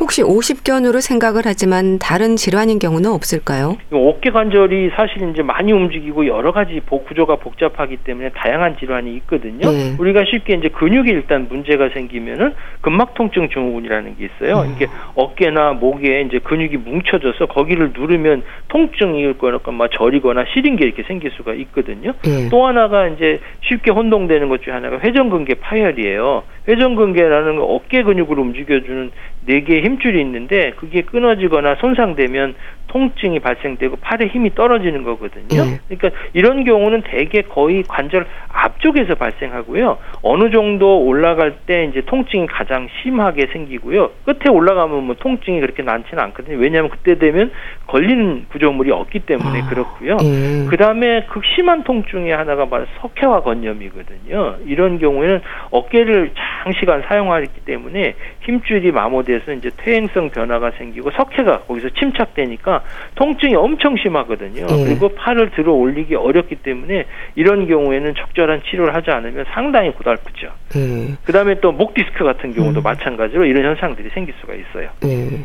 [0.00, 3.76] 혹시 오십견으로 생각을 하지만 다른 질환인 경우는 없을까요?
[3.92, 9.70] 어깨 관절이 사실 이제 많이 움직이고 여러 가지 구조가 복잡하기 때문에 다양한 질환이 있거든요.
[9.70, 9.94] 네.
[9.98, 14.62] 우리가 쉽게 이제 근육이 일단 문제가 생기면은 근막통증 증후군이라는 게 있어요.
[14.62, 14.72] 음.
[14.74, 21.02] 이게 어깨나 목에 이제 근육이 뭉쳐져서 거기를 누르면 통증이 있거나 막 저리거나 시린 게 이렇게
[21.02, 22.12] 생길 수가 있거든요.
[22.24, 22.48] 네.
[22.48, 26.42] 또 하나가 이제 쉽게 혼동되는 것 중에 하나가 회전근개 파열이에요.
[26.68, 29.10] 회전근개라는 어깨 근육을 움직여주는
[29.46, 32.54] 네 개의 힘줄이 있는데 그게 끊어지거나 손상되면
[32.90, 35.46] 통증이 발생되고 팔에 힘이 떨어지는 거거든요.
[35.48, 35.78] 네.
[35.88, 39.98] 그러니까 이런 경우는 대개 거의 관절 앞쪽에서 발생하고요.
[40.22, 44.10] 어느 정도 올라갈 때 이제 통증이 가장 심하게 생기고요.
[44.24, 46.58] 끝에 올라가면 뭐 통증이 그렇게 많지는 않거든요.
[46.58, 47.52] 왜냐하면 그때 되면
[47.86, 50.16] 걸리는 구조물이 없기 때문에 아, 그렇고요.
[50.16, 50.66] 네.
[50.68, 54.56] 그 다음에 극심한 통증의 하나가 바로 석회화 건염이거든요.
[54.66, 56.32] 이런 경우에는 어깨를
[56.64, 62.82] 장시간 사용하기 때문에 힘줄이 마모돼서 이제 퇴행성 변화가 생기고 석회가 거기서 침착되니까
[63.14, 64.66] 통증이 엄청 심하거든요.
[64.66, 64.84] 네.
[64.84, 70.52] 그리고 팔을 들어 올리기 어렵기 때문에 이런 경우에는 적절한 치료를 하지 않으면 상당히 고달프죠.
[70.74, 71.14] 네.
[71.24, 72.82] 그다음에 또 목 디스크 같은 경우도 음.
[72.82, 74.90] 마찬가지로 이런 현상들이 생길 수가 있어요.
[75.00, 75.44] 네.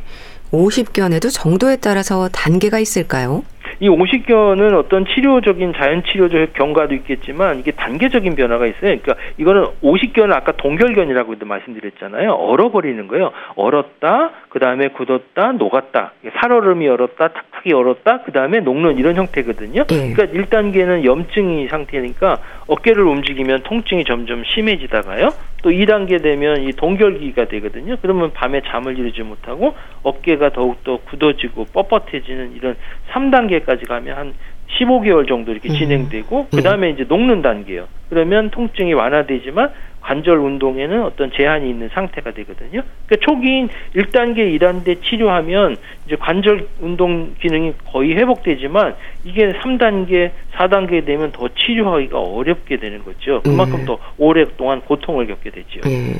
[0.51, 3.43] 50견에도 정도에 따라서 단계가 있을까요?
[3.79, 8.97] 이 오십견은 어떤 치료적인 자연 치료적 경과도 있겠지만 이게 단계적인 변화가 있어요.
[8.99, 12.31] 그러니까 이거는 오십견은 아까 동결견이라고도 말씀드렸잖아요.
[12.31, 13.31] 얼어버리는 거예요.
[13.55, 16.13] 얼었다, 그 다음에 굳었다, 녹았다.
[16.41, 19.85] 살얼음이 얼었다, 탁탁이 얼었다, 그 다음에 녹는 이런 형태거든요.
[19.85, 20.13] 네.
[20.13, 25.29] 그러니까 1단계는 염증이 상태니까 어깨를 움직이면 통증이 점점 심해지다가요.
[25.65, 27.95] 또 2단계 되면 이 동결기가 되거든요.
[27.99, 32.75] 그러면 밤에 잠을 이루지 못하고 어깨가 더욱더 굳어지고 뻣뻣해지는 이런
[33.11, 34.33] 3단계 까지 가면 한
[34.79, 35.75] 15개월 정도 이렇게 음.
[35.75, 36.55] 진행되고 음.
[36.55, 37.87] 그다음에 이제 녹는 단계요.
[38.09, 42.83] 그러면 통증이 완화되지만 관절 운동에는 어떤 제한이 있는 상태가 되거든요.
[43.07, 51.31] 그러니까 초기인 1단계, 2단계 치료하면 이제 관절 운동 기능이 거의 회복되지만 이게 3단계, 4단계 되면
[51.31, 53.41] 더 치료하기가 어렵게 되는 거죠.
[53.43, 53.85] 그만큼 음.
[53.85, 55.81] 더 오랫동안 고통을 겪게 되죠.
[55.87, 56.13] 음.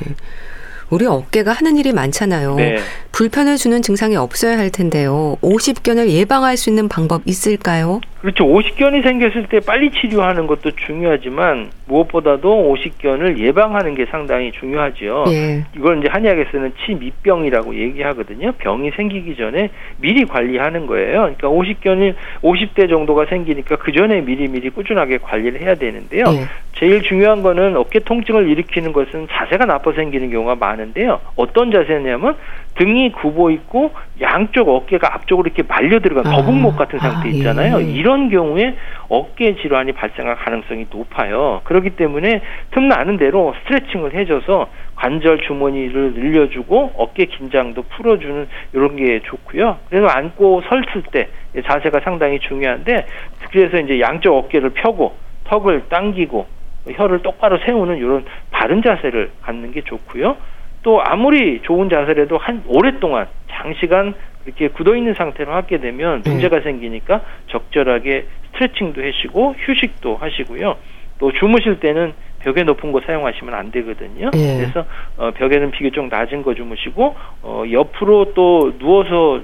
[0.90, 2.54] 우리 어깨가 하는 일이 많잖아요.
[2.56, 2.76] 네.
[3.12, 5.36] 불편을 주는 증상이 없어야 할 텐데요.
[5.40, 8.00] 오십견을 예방할 수 있는 방법 있을까요?
[8.20, 8.44] 그렇죠.
[8.44, 15.24] 오십견이 생겼을 때 빨리 치료하는 것도 중요하지만 무엇보다도 오십견을 예방하는 게 상당히 중요하죠.
[15.28, 15.64] 예.
[15.76, 18.52] 이걸 이제 한의학에서는 치밑병이라고 얘기하거든요.
[18.58, 21.20] 병이 생기기 전에 미리 관리하는 거예요.
[21.20, 26.24] 그러니까 오십견이 오십 대 정도가 생기니까 그 전에 미리 미리 꾸준하게 관리를 해야 되는데요.
[26.28, 26.46] 예.
[26.78, 31.20] 제일 중요한 거는 어깨 통증을 일으키는 것은 자세가 나빠 생기는 경우가 많은데요.
[31.36, 32.36] 어떤 자세냐면
[32.74, 37.76] 등이 굽어 있고 양쪽 어깨가 앞쪽으로 이렇게 말려 들어간 아, 거북목 같은 상태 아, 있잖아요.
[37.76, 37.84] 아, 예.
[37.84, 38.74] 이런 경우에
[39.08, 41.62] 어깨 질환이 발생할 가능성이 높아요.
[41.64, 49.78] 그렇기 때문에 틈나는 대로 스트레칭을 해줘서 관절 주머니를 늘려주고 어깨 긴장도 풀어주는 이런 게 좋고요.
[49.88, 51.28] 그래서 앉고 설을 때
[51.64, 53.06] 자세가 상당히 중요한데
[53.50, 56.55] 그래서 이제 양쪽 어깨를 펴고 턱을 당기고
[56.92, 60.36] 혀를 똑바로 세우는 이런 바른 자세를 갖는 게 좋고요.
[60.82, 66.30] 또 아무리 좋은 자세라도 한 오랫동안 장시간 이렇게 굳어 있는 상태로 하게 되면 네.
[66.30, 70.76] 문제가 생기니까 적절하게 스트레칭도 하시고 휴식도 하시고요.
[71.18, 74.30] 또 주무실 때는 벽에 높은 거 사용하시면 안 되거든요.
[74.34, 74.56] 예.
[74.58, 74.84] 그래서
[75.16, 79.40] 어, 벽에는 비교적 낮은 거 주무시고 어, 옆으로 또 누워서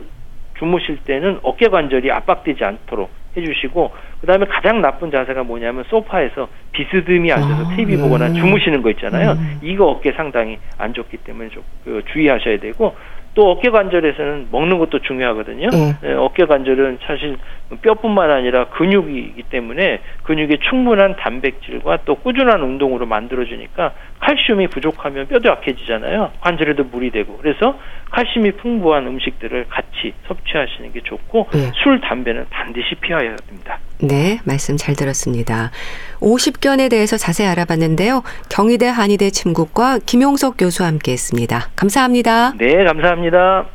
[0.59, 3.91] 주무실 때는 어깨 관절이 압박되지 않도록 해주시고
[4.23, 8.35] 그다음에 가장 나쁜 자세가 뭐냐면 소파에서 비스듬히 앉아서 아, TV 보거나 네.
[8.41, 9.33] 주무시는 거 있잖아요.
[9.33, 9.59] 음.
[9.63, 12.95] 이거 어깨 상당히 안 좋기 때문에 좀 그 주의하셔야 되고
[13.35, 15.71] 또 어깨 관절에서는 먹는 것도 중요하거든요.
[15.71, 15.95] 네.
[16.03, 17.39] 네, 어깨 관절은 사실
[17.81, 26.33] 뼈뿐만 아니라 근육이기 때문에 근육에 충분한 단백질과 또 꾸준한 운동으로 만들어주니까 칼슘이 부족하면 뼈도 약해지잖아요.
[26.41, 27.79] 관절에도 무리 되고 그래서
[28.11, 31.71] 칼슘이 풍부한 음식들을 같이 섭취하시는 게 좋고 네.
[31.83, 33.79] 술, 담배는 반드시 피하여야 됩니다.
[34.03, 35.71] 네, 말씀 잘 들었습니다.
[36.19, 38.25] 50견에 대해서 자세히 알아봤는데요.
[38.49, 41.71] 경희대 한의대 침국과 김용석 교수와 함께 했습니다.
[41.77, 42.55] 감사합니다.
[42.59, 43.69] 네, 감사합니다.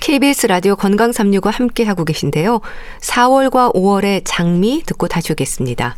[0.00, 2.60] KBS 라디오 건강 365 함께 하고 계신데요.
[3.00, 5.96] 4월과 5월의 장미 듣고 다시 오겠습니다.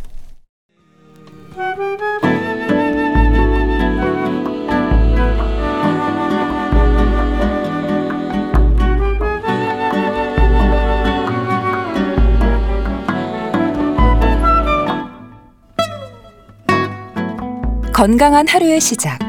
[17.94, 19.20] 건강한 하루의 시작.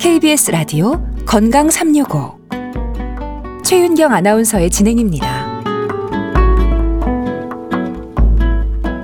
[0.00, 2.36] KBS 라디오 건강 365.
[3.64, 5.62] 최윤경 아나운서의 진행입니다.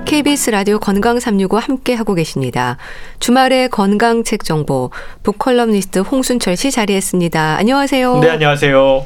[0.03, 2.75] KBS 라디오 건강 365 함께 하고 계십니다.
[3.19, 4.91] 주말의 건강 책 정보
[5.23, 7.55] 북컬럼니스트 홍순철 씨 자리했습니다.
[7.55, 8.19] 안녕하세요.
[8.19, 9.05] 네, 안녕하세요.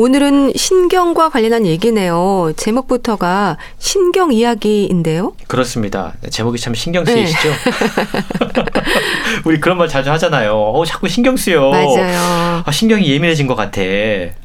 [0.00, 2.52] 오늘은 신경과 관련한 얘기네요.
[2.56, 5.32] 제목부터가 신경 이야기인데요.
[5.48, 6.14] 그렇습니다.
[6.30, 7.14] 제목이 참 신경 네.
[7.14, 7.48] 쓰이시죠?
[7.48, 8.62] 네.
[9.44, 10.52] 우리 그런 말 자주 하잖아요.
[10.52, 11.70] 어, 자꾸 신경 쓰여.
[11.70, 12.62] 맞아요.
[12.64, 13.80] 아, 신경이 예민해진 것 같아.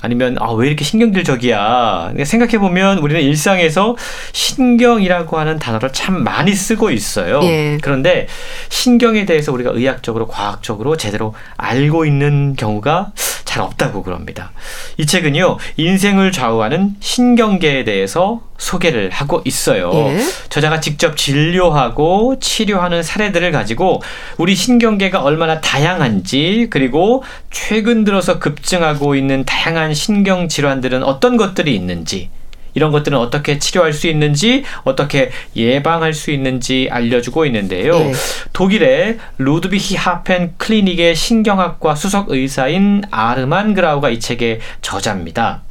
[0.02, 2.13] 아니면 아, 왜 이렇게 신경질적이야.
[2.26, 3.96] 생각해 보면 우리는 일상에서
[4.32, 7.42] 신경이라고 하는 단어를 참 많이 쓰고 있어요.
[7.44, 7.78] 예.
[7.80, 8.26] 그런데
[8.70, 13.12] 신경에 대해서 우리가 의학적으로 과학적으로 제대로 알고 있는 경우가
[13.54, 14.52] 잘 없다고 그럽니다.
[14.98, 19.92] 이 책은요, 인생을 좌우하는 신경계에 대해서 소개를 하고 있어요.
[19.94, 20.20] 예.
[20.50, 24.02] 저자가 직접 진료하고 치료하는 사례들을 가지고
[24.39, 32.32] 우리 신경계가 얼마나 다양한지 그리고 최근 들어서 급증하고 있는 다양한 신경 질환들은 어떤 것들이 있는지
[32.73, 37.97] 이런 것들은 어떻게 치료할 수 있는지 어떻게 예방할 수 있는지 알려주고 있는데요.
[37.99, 38.13] 네.
[38.53, 45.62] 독일의 루드비히 하펜 클리닉의 신경학과 수석 의사인 아르만 그라우가 이 책의 저자입니다.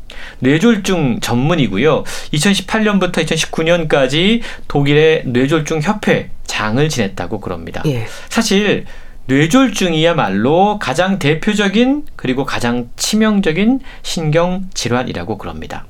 [0.40, 2.04] 뇌졸중 전문이고요.
[2.32, 7.82] 2018년부터 2019년까지 독일의 뇌졸중 협회 장을 지냈다고 그럽니다.
[7.86, 8.06] 예.
[8.28, 8.84] 사실
[9.26, 15.86] 뇌졸중이야말로 가장 대표적인 그리고 가장 치명적인 신경 질환이라고 그럽니다.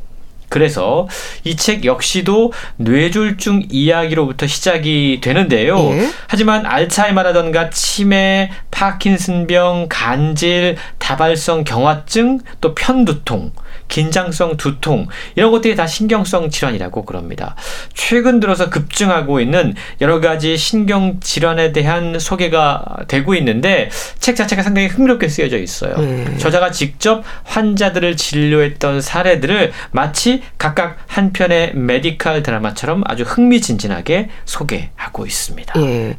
[0.52, 1.08] 그래서
[1.44, 5.78] 이 책 역시도 뇌졸중 이야기로부터 시작이 되는데요.
[5.92, 6.10] 예?
[6.26, 13.52] 하지만 알츠하이머라던가 치매, 파킨슨병, 간질, 다발성 경화증, 또 편두통,
[13.88, 17.56] 긴장성 두통 이런 것들이 다 신경성 질환이라고 그럽니다.
[17.94, 24.88] 최근 들어서 급증하고 있는 여러 가지 신경 질환에 대한 소개가 되고 있는데 책 자체가 상당히
[24.88, 25.94] 흥미롭게 쓰여져 있어요.
[25.98, 26.36] 음.
[26.38, 35.74] 저자가 직접 환자들을 진료했던 사례들을 마치 각각 한 편의 메디칼 드라마처럼 아주 흥미진진하게 소개하고 있습니다.
[35.80, 36.16] 예.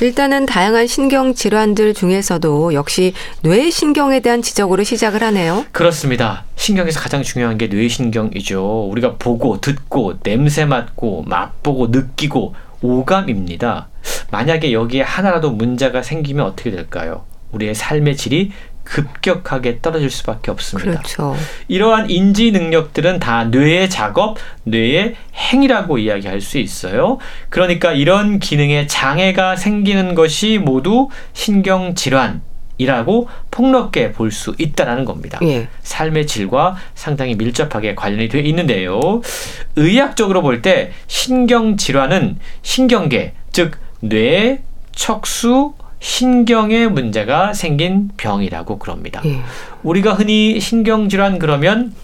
[0.00, 5.64] 일단은 다양한 신경 질환들 중에서도 역시 뇌신경에 대한 지적으로 시작을 하네요.
[5.72, 6.44] 그렇습니다.
[6.56, 8.88] 신경에서 가장 중요한 게 뇌신경이죠.
[8.90, 13.88] 우리가 보고 듣고 냄새 맡고 맛보고 느끼고 오감입니다.
[14.30, 17.24] 만약에 여기에 하나라도 문제가 생기면 어떻게 될까요?
[17.52, 18.52] 우리의 삶의 질이
[18.88, 20.90] 급격하게 떨어질 수밖에 없습니다.
[20.92, 21.36] 그렇죠.
[21.68, 27.18] 이러한 인지 능력들은 다 뇌의 작업, 뇌의 행위라고 이야기할 수 있어요.
[27.50, 32.42] 그러니까 이런 기능에 장애가 생기는 것이 모두 신경 질환
[32.80, 35.40] 이라고 폭넓게 볼 수 있다라는 겁니다.
[35.42, 35.66] 예.
[35.82, 39.00] 삶의 질과 상당히 밀접하게 관련이 되어 있는데요.
[39.76, 44.62] 의학적으로 볼 때 신경 질환은 신경계, 즉 뇌,
[44.94, 49.20] 척수, 신경에 문제가 생긴 병이라고 그럽니다.
[49.24, 49.40] 예.
[49.82, 51.94] 우리가 흔히 신경질환 그러면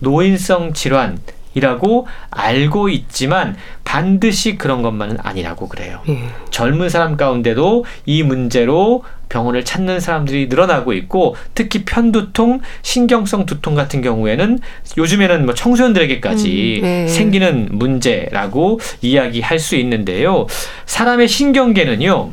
[0.00, 1.18] 노인성 질환,
[1.54, 6.00] 이라고 알고 있지만 반드시 그런 것만은 아니라고 그래요.
[6.08, 6.18] 예.
[6.50, 14.02] 젊은 사람 가운데도 이 문제로 병원을 찾는 사람들이 늘어나고 있고 특히 편두통, 신경성 두통 같은
[14.02, 14.58] 경우에는
[14.96, 17.08] 요즘에는 뭐 청소년들에게까지 음, 네.
[17.08, 20.46] 생기는 문제라고 이야기할 수 있는데요.
[20.86, 22.32] 사람의 신경계는요.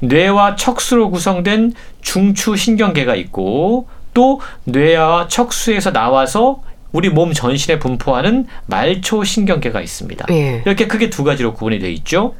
[0.00, 9.22] 뇌와 척수로 구성된 중추 신경계가 있고 또 뇌와 척수에서 나와서 우리 몸 전신에 분포하는 말초
[9.22, 10.26] 신경계가 있습니다.
[10.30, 10.62] 예.
[10.66, 12.34] 이렇게 크게 두 가지로 구분이 되어 있죠.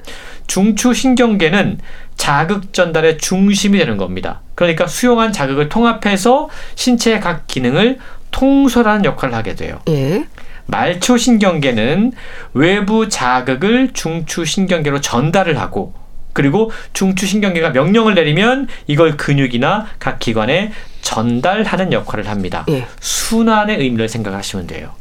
[0.49, 1.79] 중추 신경계는
[2.17, 4.41] 자극 전달의 중심이 되는 겁니다.
[4.57, 7.99] 그러니까 수용한 자극을 통합해서 신체의 각 기능을
[8.33, 9.79] 통솔하는 역할을 하게 돼요.
[9.89, 10.25] 예.
[10.67, 12.13] 말초 신경계는
[12.55, 15.95] 외부 자극을 중추 신경계로 전달을 하고
[16.33, 22.65] 그리고 중추신경계가 명령을 내리면 이걸 근육이나 각 기관에 전달하는 역할을 합니다.
[22.69, 22.87] 예.
[23.01, 24.93] 순환의 의미를 생각하시면 돼요.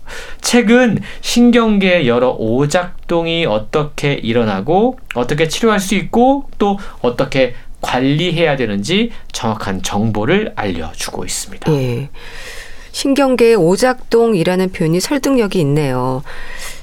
[0.42, 9.84] 책은 신경계의 여러 오작동이 어떻게 일어나고 어떻게 치료할 수 있고 또 어떻게 관리해야 되는지 정확한
[9.84, 11.72] 정보를 알려주고 있습니다.
[11.74, 12.10] 예.
[12.92, 16.24] 신경계의 오작동이라는 표현이 설득력이 있네요.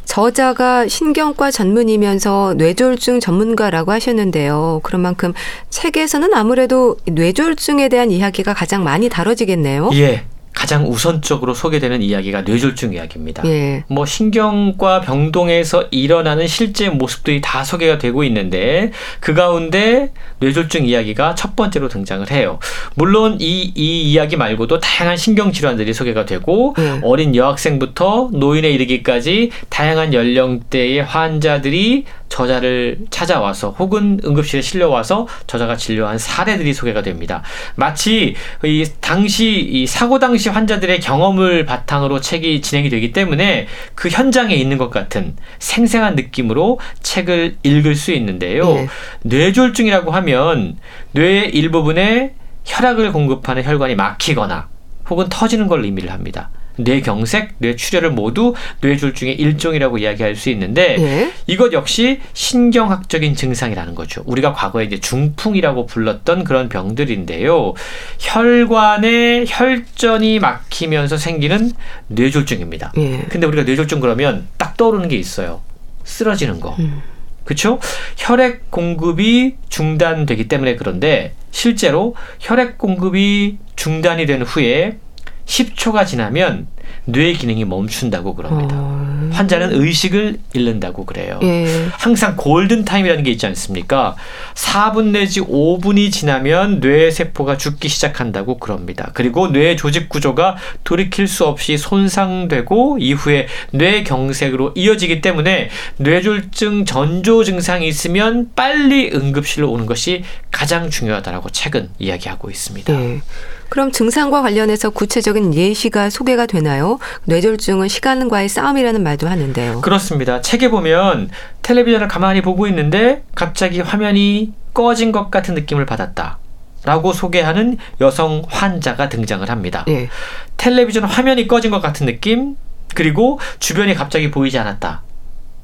[0.07, 4.81] 저자가 신경과 전문이면서 뇌졸중 전문가라고 하셨는데요.
[4.83, 5.35] 그런 만큼
[5.69, 9.91] 책에서는 아무래도 뇌졸중에 대한 이야기가 가장 많이 다뤄지겠네요.
[9.95, 10.25] 예.
[10.57, 13.45] 가장 우선적으로 소개되는 이야기가 뇌졸중 이야기입니다.
[13.45, 13.85] 예.
[13.89, 18.91] 뭐 신경과 병동에서 일어나는 실제 모습들이 다 소개가 되고 있는데
[19.21, 22.59] 그 가운데 뇌졸중 이야기가 첫 번째로 등장을 해요.
[22.95, 27.01] 물론 이, 이 이야기 말고도 다양한 신경 질환들이 소개가 되고 예.
[27.03, 36.75] 어린 여학생부터 노인에 이르기까지 다양한 연령대의 환자들이 저자를 찾아와서 혹은 응급실에 실려와서 저자가 진료한 사례들이
[36.75, 37.43] 소개가 됩니다.
[37.75, 38.35] 마치
[38.65, 44.79] 이 당시 이 사고 당시 환자들의 경험을 바탕으로 책이 진행이 되기 때문에 그 현장에 있는
[44.79, 48.67] 것 같은 생생한 느낌으로 책을 읽을 수 있는데요.
[48.75, 48.89] 네.
[49.23, 50.77] 뇌졸중이라고 하면
[51.13, 52.35] 뇌의 일부분에
[52.65, 54.69] 혈액을 공급하는 혈관이 막히거나
[55.09, 56.51] 혹은 터지는 걸 의미를 합니다.
[56.77, 61.33] 뇌경색, 뇌출혈을 모두 뇌졸중의 일종이라고 이야기할 수 있는데 예?
[61.47, 64.23] 이것 역시 신경학적인 증상이라는 거죠.
[64.27, 67.75] 우리가 과거에 이제 중풍이라고 불렀던 그런 병들인데요.
[68.19, 71.73] 혈관에 혈전이 막히면서 생기는
[72.09, 72.93] 뇌졸중입니다.
[72.99, 73.25] 예.
[73.29, 75.61] 근데 우리가 뇌졸중 그러면 딱 떠오르는 게 있어요.
[76.05, 76.77] 쓰러지는 거.
[76.79, 77.03] 음.
[77.45, 77.79] 그렇죠?
[78.17, 84.99] 혈액 공급이 중단되기 때문에 그런데 실제로 혈액 공급이 중단이 된 후에
[85.47, 86.67] 10초가 지나면
[87.05, 88.77] 뇌 기능이 멈춘다고 그럽니다.
[88.79, 89.31] 어...
[89.33, 91.39] 환자는 의식을 잃는다고 그래요.
[91.43, 91.89] 예.
[91.93, 94.17] 항상 골든 타임이라는 게 있지 않습니까?
[94.55, 99.11] 4분 내지 5분이 지나면 뇌 세포가 죽기 시작한다고 그럽니다.
[99.15, 107.45] 그리고 뇌 조직 구조가 돌이킬 수 없이 손상되고 이후에 뇌 경색으로 이어지기 때문에 뇌졸중 전조
[107.45, 112.93] 증상이 있으면 빨리 응급실로 오는 것이 가장 중요하다라고 책은 이야기하고 있습니다.
[112.93, 113.21] 예.
[113.69, 116.99] 그럼 증상과 관련해서 구체적인 예시가 소개가 되나요?
[117.25, 119.81] 뇌졸중은 시간과의 싸움이라는 말도 하는데요.
[119.81, 120.41] 그렇습니다.
[120.41, 121.31] 책에 보면
[121.63, 126.39] 텔레비전을 가만히 보고 있는데 갑자기 화면이 꺼진 것 같은 느낌을 받았다.
[126.85, 129.85] 라고 소개하는 여성 환자가 등장을 합니다.
[129.89, 130.09] 예.
[130.57, 132.57] 텔레비전 화면이 꺼진 것 같은 느낌,
[132.95, 135.03] 그리고 주변이 갑자기 보이지 않았다.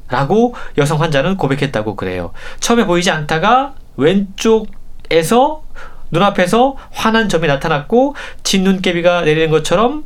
[0.08, 2.32] 라고 여성 환자는 고백했다고 그래요.
[2.58, 5.62] 처음에 보이지 않다가 왼쪽에서
[6.12, 10.04] 눈앞에서 환한 점이 나타났고 진눈깨비가 내리는 것처럼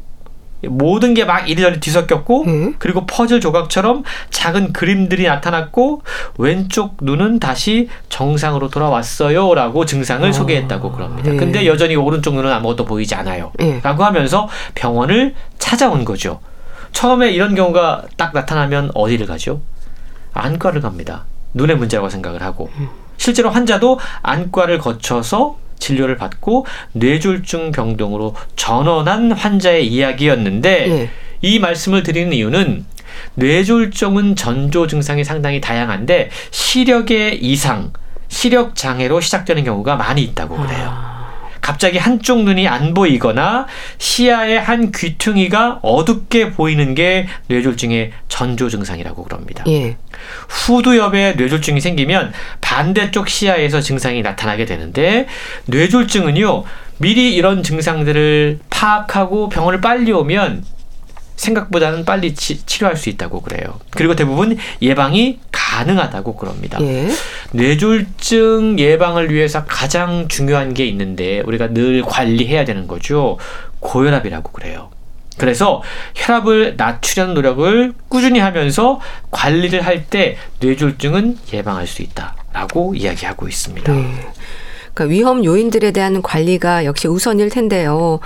[0.68, 2.74] 모든 게 막 이리저리 뒤섞였고 음?
[2.78, 6.02] 그리고 퍼즐 조각처럼 작은 그림들이 나타났고
[6.38, 10.32] 왼쪽 눈은 다시 정상으로 돌아왔어요라고 증상을 어.
[10.32, 11.30] 소개했다고 그럽니다.
[11.30, 11.36] 네.
[11.36, 13.52] 근데 여전히 오른쪽 눈은 아무것도 보이지 않아요.
[13.58, 13.80] 네.
[13.82, 16.40] 라고 하면서 병원을 찾아온 거죠.
[16.92, 19.60] 처음에 이런 경우가 딱 나타나면 어디를 가죠?
[20.32, 21.24] 안과를 갑니다.
[21.54, 22.88] 눈의 문제라고 생각을 하고 음.
[23.18, 31.10] 실제로 환자도 안과를 거쳐서 진료를 받고 뇌졸중 병동으로 전원한 환자의 이야기였는데 네.
[31.42, 32.84] 이 말씀을 드리는 이유는
[33.34, 37.92] 뇌졸중은 전조 증상이 상당히 다양한데 시력의 이상,
[38.28, 40.88] 시력 장애로 시작되는 경우가 많이 있다고 그래요.
[40.92, 41.15] 아.
[41.66, 43.66] 갑자기 한쪽 눈이 안 보이거나
[43.98, 49.64] 시야의 한 귀퉁이가 어둡게 보이는 게 뇌졸중의 전조 증상이라고 그럽니다.
[49.66, 49.96] 예.
[50.48, 55.26] 후두엽에 뇌졸중이 생기면 반대쪽 시야에서 증상이 나타나게 되는데
[55.64, 56.62] 뇌졸중은요
[56.98, 60.62] 미리 이런 증상들을 파악하고 병원을 빨리 오면
[61.36, 63.78] 생각보다는 빨리 치, 치료할 수 있다고 그래요.
[63.90, 66.78] 그리고 대부분 예방이 가능하다고 그럽니다.
[66.82, 67.08] 예.
[67.52, 73.38] 뇌졸중 예방을 위해서 가장 중요한 게 있는데 우리가 늘 관리해야 되는 거죠.
[73.80, 74.90] 고혈압이라고 그래요.
[75.38, 75.82] 그래서
[76.14, 83.92] 혈압을 낮추려는 노력을 꾸준히 하면서 관리를 할 때 뇌졸중은 예방할 수 있다라고 이야기하고 있습니다.
[83.92, 84.28] 네.
[84.96, 88.18] 그러니까 위험 요인들에 대한 관리가 역시 우선일 텐데요.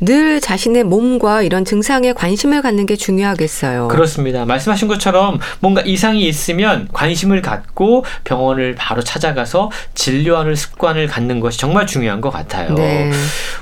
[0.00, 3.86] 늘 자신의 몸과 이런 증상에 관심을 갖는 게 중요하겠어요.
[3.86, 4.44] 그렇습니다.
[4.44, 11.86] 말씀하신 것처럼 뭔가 이상이 있으면 관심을 갖고 병원을 바로 찾아가서 진료하는 습관을 갖는 것이 정말
[11.86, 12.74] 중요한 것 같아요.
[12.74, 13.12] 네.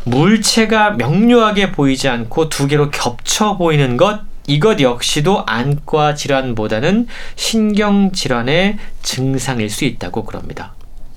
[0.04, 8.78] 물체가 명료하게 보이지 않고 두 개로 겹쳐 보이는 것 이것 역시도 안과 질환보다는 신경 질환의
[9.02, 10.74] 증상일 수 있다고 그럽니다.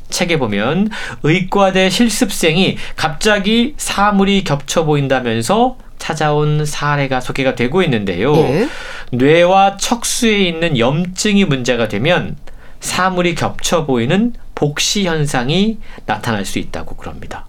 [0.09, 0.89] 책에 보면
[1.23, 8.33] 의과대 실습생이 갑자기 사물이 겹쳐 보인다면서 찾아온 사례가 소개가 되고 있는데요.
[8.33, 8.67] 네.
[9.11, 12.37] 뇌와 척수에 있는 염증이 문제가 되면
[12.79, 17.45] 사물이 겹쳐 보이는 복시 현상이 나타날 수 있다고 그럽니다.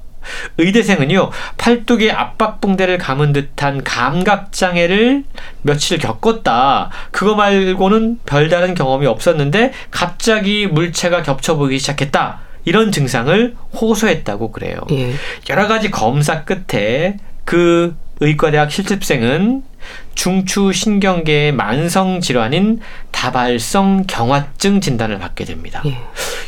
[0.59, 5.25] 의대생은요, 팔뚝에 압박붕대를 감은 듯한 감각 장애를
[5.63, 6.91] 며칠 겪었다.
[7.11, 12.41] 그거 말고는 별다른 경험이 없었는데, 갑자기 물체가 겹쳐 보이기 시작했다.
[12.69, 14.77] 이런 증상을 호소했다고 그래요.
[14.91, 15.14] 예.
[15.49, 19.62] 여러 가지 검사 끝에 그 의과대학 실습생은
[20.14, 25.83] 중추 신경계의 만성 질환인 다발성 경화증 진단을 받게 됩니다.
[25.87, 25.97] 예.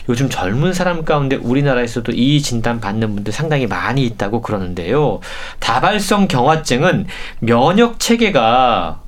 [0.09, 5.21] 요즘 젊은 사람 가운데 우리나라에서도 이 진단 받는 분들 상당히 많이 있다고 그러는데요.
[5.61, 7.07] 다발성 경화증은
[7.39, 9.01] 면역 체계가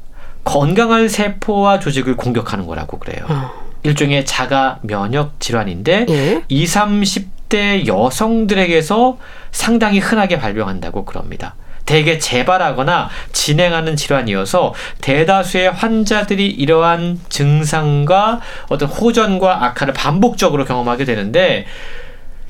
[0.45, 3.27] 건강한 세포와 조직을 공격하는 거라고 그래요.
[3.29, 3.72] 어.
[3.85, 6.43] 일종의 자가 면역 질환인데 예?
[6.49, 9.19] 20, 30대 여성들에게서
[9.51, 11.55] 상당히 흔하게 발병한다고 그럽니다.
[11.85, 21.67] 대개 재발하거나 진행하는 질환이어서 대다수의 환자들이 이러한 증상과 어떤 호전과 악화를 반복적으로 경험하게 되는데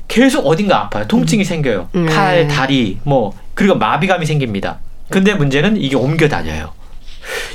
[0.07, 1.05] 계속 어딘가 아파요.
[1.07, 1.45] 통증이 음.
[1.45, 1.89] 생겨요.
[1.95, 2.05] 음.
[2.05, 4.79] 팔, 다리, 뭐 그리고 마비감이 생깁니다.
[5.09, 6.71] 근데 문제는 이게 옮겨 다녀요.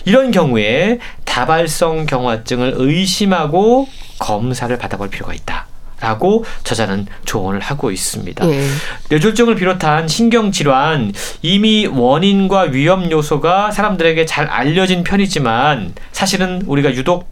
[0.08, 3.86] 이런 경우에 다발성 경화증을 의심하고
[4.18, 5.66] 검사를 받아볼 필요가 있다.
[6.00, 8.48] 라고 저자는 조언을 하고 있습니다.
[8.48, 8.64] 예.
[9.10, 17.28] 뇌졸중을 비롯한 신경질환 이미 원인과 위험 요소가 사람들에게 잘 알려진 편이지만 사실은 우리가 유독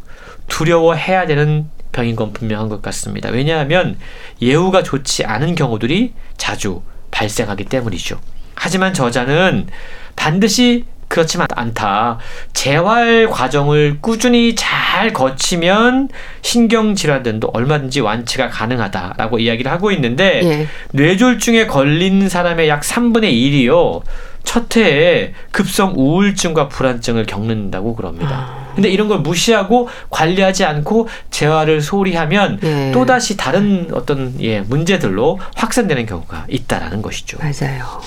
[0.48, 3.30] 두려워해야 되는 병인 건 분명한 것 같습니다.
[3.30, 3.96] 왜냐하면
[4.42, 8.20] 예후가 좋지 않은 경우들이 자주 발생하기 때문이죠.
[8.54, 9.68] 하지만 저자는
[10.14, 12.18] 반드시 그렇지만 않다.
[12.52, 16.08] 재활 과정을 꾸준히 잘 거치면
[16.42, 20.68] 신경질환 등도 얼마든지 완치가 가능하다라고 이야기를 하고 있는데 예.
[20.92, 24.02] 뇌졸중에 걸린 사람의 약 3분의 1이요.
[24.46, 28.30] 첫 해에 급성 우울증과 불안증을 겪는다고 그럽니다.
[28.30, 28.72] 아.
[28.74, 32.92] 근데 이런 걸 무시하고 관리하지 않고 재활을 소홀히 하면 예.
[32.92, 37.38] 또다시 다른 어떤 예, 문제들로 확산되는 경우가 있다라는 것이죠.
[37.38, 38.00] 맞아요.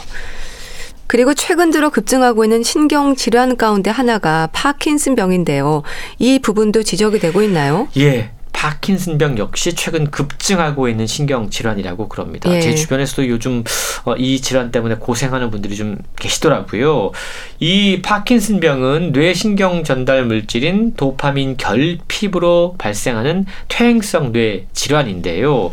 [1.10, 5.82] 그리고 최근 들어 급증하고 있는 신경 질환 가운데 하나가 파킨슨 병인데요.
[6.20, 7.88] 이 부분도 지적이 되고 있나요?
[7.97, 8.30] 예.
[8.53, 12.53] 파킨슨병 역시 최근 급증하고 있는 신경 질환이라고 그럽니다.
[12.53, 12.62] 예.
[12.62, 13.64] 제 주변에서도 요즘
[14.03, 17.12] 어, 이 질환 때문에 고생하는 분들이 좀 계시더라고요.
[17.60, 25.72] 이 파킨슨병은 뇌신경 전달 물질인 도파민 결핍으로 발생하는 퇴행성 뇌 질환인데요.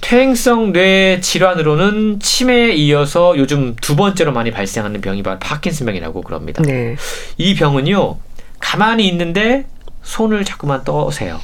[0.00, 6.62] 퇴행성 뇌 질환으로는 치매에 이어서 요즘 두 번째로 많이 발생하는 병이 바로 파킨슨병이라고 그럽니다.
[6.62, 6.96] 네.
[7.36, 8.16] 이 병은요,
[8.58, 9.66] 가만히 있는데
[10.02, 11.40] 손을 자꾸만 떠세요.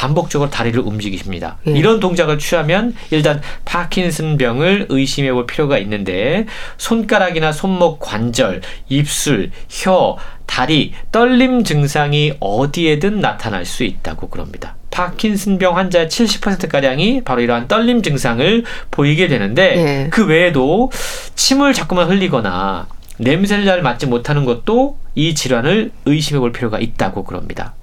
[0.00, 1.58] 반복적으로 다리를 움직이십니다.
[1.66, 1.72] 예.
[1.72, 6.46] 이런 동작을 취하면 일단 파킨슨병을 의심해 볼 필요가 있는데
[6.78, 14.74] 손가락이나 손목 관절, 입술, 혀, 다리, 떨림 증상이 어디에든 나타날 수 있다고 그럽니다.
[14.90, 20.08] 파킨슨병 환자의 70%가량이 바로 이러한 떨림 증상을 보이게 되는데 네.
[20.10, 20.90] 그 외에도
[21.34, 22.88] 침을 자꾸만 흘리거나
[23.18, 27.74] 냄새를 잘 맡지 못하는 것도 이 질환을 의심해 볼 필요가 있다고 그럽니다.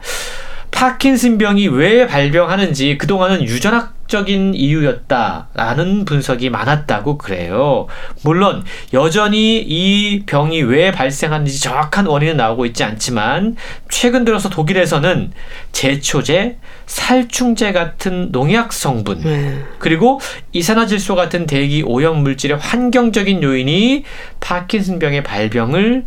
[0.71, 7.87] 파킨슨병이 왜 발병하는지 그동안은 유전학 적인 이유였다라는 분석이 많았다고 그래요.
[8.23, 8.63] 물론
[8.93, 13.57] 여전히 이 병이 왜 발생하는지 정확한 원인은 나오고 있지 않지만
[13.89, 15.31] 최근 들어서 독일에서는
[15.73, 19.61] 제초제, 살충제 같은 농약 성분 네.
[19.79, 20.21] 그리고
[20.53, 24.03] 이산화질소 같은 대기 오염 물질의 환경적인 요인이
[24.39, 26.05] 파킨슨병의 발병을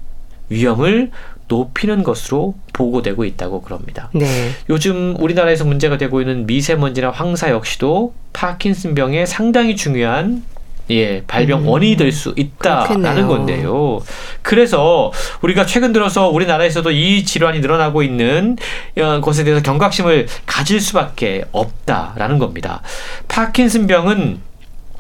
[0.49, 1.11] 위험을
[1.51, 4.09] 높이는 것으로 보고되고 있다고 그럽니다.
[4.15, 4.53] 네.
[4.71, 10.45] 요즘 우리나라에서 문제가 되고 있는 미세먼지나 황사 역시도 파킨슨병에 상당히 중요한
[10.91, 11.69] 예, 발병 음.
[11.69, 14.01] 원인이 될 수 있다라는 건데요.
[14.43, 18.57] 그래서 우리가 최근 들어서 우리나라에서도 이 질환이 늘어나고 있는
[18.99, 22.83] 어, 것에 대해서 경각심을 가질 수밖에 없다라는 겁니다.
[23.29, 24.41] 파킨슨병은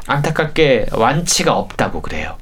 [0.07, 2.37] 안타깝게 완치가 없다고 그래요.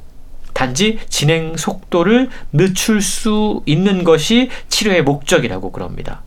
[0.58, 6.24] 단지 진행 속도를 늦출 수 있는 것이 치료의 목적이라고 그럽니다.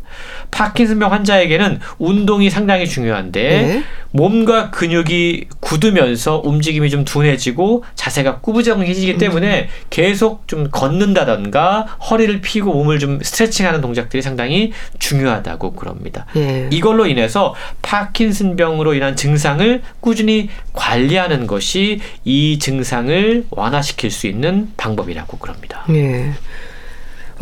[0.52, 3.84] 파킨슨병 환자에게는 운동이 상당히 중요한데 네.
[4.12, 9.68] 몸과 근육이 굳으면서 움직임이 좀 둔해지고 자세가 꾸부정해지기 때문에 음.
[9.90, 16.26] 계속 좀 걷는다던가 허리를 펴고 몸을 좀 스트레칭하는 동작들이 상당히 중요하다고 그럽니다.
[16.36, 16.68] 네.
[16.72, 25.86] 이걸로 인해서 파킨슨병으로 인한 증상을 꾸준히 관리하는 것이 이 증상을 완화시킬 수 있는 방법이라고 그럽니다.
[25.88, 26.34] 네.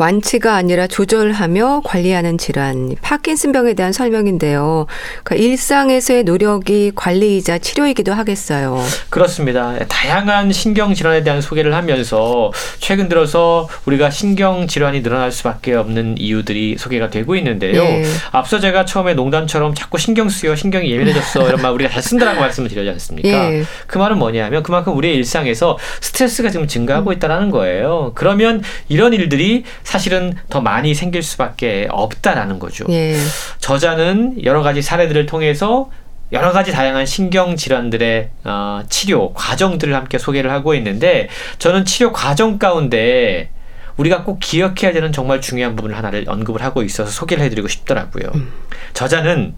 [0.00, 4.86] 완치가 아니라 조절하며 관리하는 질환, 파킨슨병에 대한 설명인데요.
[5.22, 8.82] 그러니까 일상에서의 노력이 관리이자 치료이기도 하겠어요.
[9.10, 9.78] 그렇습니다.
[9.88, 16.76] 다양한 신경 질환에 대한 소개를 하면서 최근 들어서 우리가 신경 질환이 늘어날 수밖에 없는 이유들이
[16.78, 17.84] 소개가 되고 있는데요.
[17.84, 18.04] 네.
[18.32, 22.70] 앞서 제가 처음에 농담처럼 자꾸 신경 쓰여 신경이 예민해졌어 이런 말 우리가 잘 쓴다라고 말씀을
[22.70, 23.28] 드렸지 않습니까?
[23.28, 23.64] 네.
[23.86, 28.12] 그 말은 뭐냐면 그만큼 우리의 일상에서 스트레스가 지금 증가하고 있다라는 거예요.
[28.14, 32.84] 그러면 이런 일들이 사실은 더 많이 생길 수밖에 없다라는 거죠.
[32.90, 33.16] 예.
[33.58, 35.90] 저자는 여러 가지 사례들을 통해서
[36.30, 41.28] 여러 가지 다양한 신경 질환들의 어, 치료 과정들을 함께 소개를 하고 있는데
[41.58, 43.50] 저는 치료 과정 가운데
[43.96, 48.30] 우리가 꼭 기억해야 되는 정말 중요한 부분을 하나를 언급을 하고 있어서 소개를 해드리고 싶더라고요.
[48.36, 48.48] 음.
[48.94, 49.56] 저자는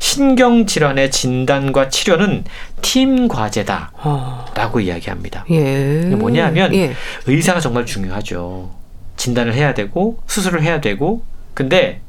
[0.00, 2.44] 신경 질환의 진단과 치료는
[2.82, 4.80] 팀 과제다라고 어.
[4.80, 5.46] 이야기합니다.
[5.50, 6.14] 예.
[6.14, 6.92] 뭐냐면 예.
[7.26, 8.81] 의사가 정말 중요하죠.
[9.22, 11.22] 진단을 해야 되고 수술을 해야 되고
[11.54, 12.00] 근데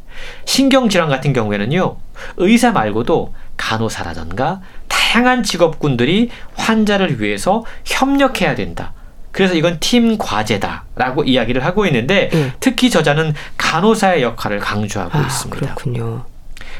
[0.45, 1.97] 신경질환 같은 경우에는요
[2.37, 8.93] 의사 말고도 간호사라던가 다양한 직업군들이 환자를 위해서 협력해야 된다.
[9.31, 12.53] 그래서 이건 팀 과제다라고 이야기를 하고 있는데 네.
[12.59, 15.59] 특히 저자는 간호사의 역할을 강조하고 아, 있습니다.
[15.59, 16.25] 그렇군요.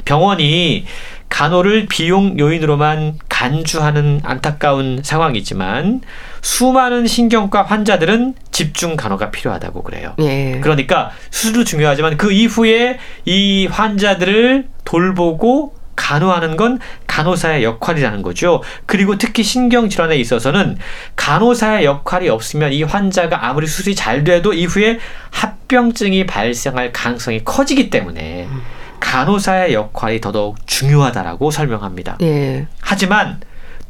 [0.06, 0.86] 병원이
[1.30, 6.02] 간호를 비용 요인으로만 간주하는 안타까운 상황이지만
[6.44, 10.14] 수많은 신경과 환자들은 집중 간호가 필요하다고 그래요.
[10.20, 10.60] 예.
[10.62, 18.62] 그러니까 수술도 중요하지만 그 이후에 이 환자들을 돌보고 간호하는 건 간호사의 역할이라는 거죠.
[18.86, 20.78] 그리고 특히 신경질환에 있어서는
[21.16, 25.00] 간호사의 역할이 없으면 이 환자가 아무리 수술이 잘 돼도 이후에
[25.32, 28.62] 합병증이 발생할 가능성이 커지기 때문에 음.
[29.00, 32.18] 간호사의 역할이 더더욱 중요하다라고 설명합니다.
[32.22, 32.68] 예.
[32.82, 33.40] 하지만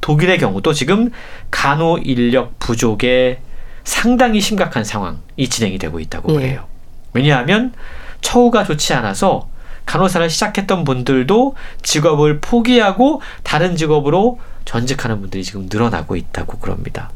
[0.03, 1.11] 독일의 경우도 지금
[1.49, 3.39] 간호 인력 부족에
[3.85, 6.35] 상당히 심각한 상황이 진행이 되고 있다고 예.
[6.35, 6.65] 그래요.
[7.13, 7.71] 왜냐하면
[8.19, 9.47] 처우가 좋지 않아서
[9.85, 17.09] 간호사를 시작했던 분들도 직업을 포기하고 다른 직업으로 전직하는 분들이 지금 늘어나고 있다고 그럽니다.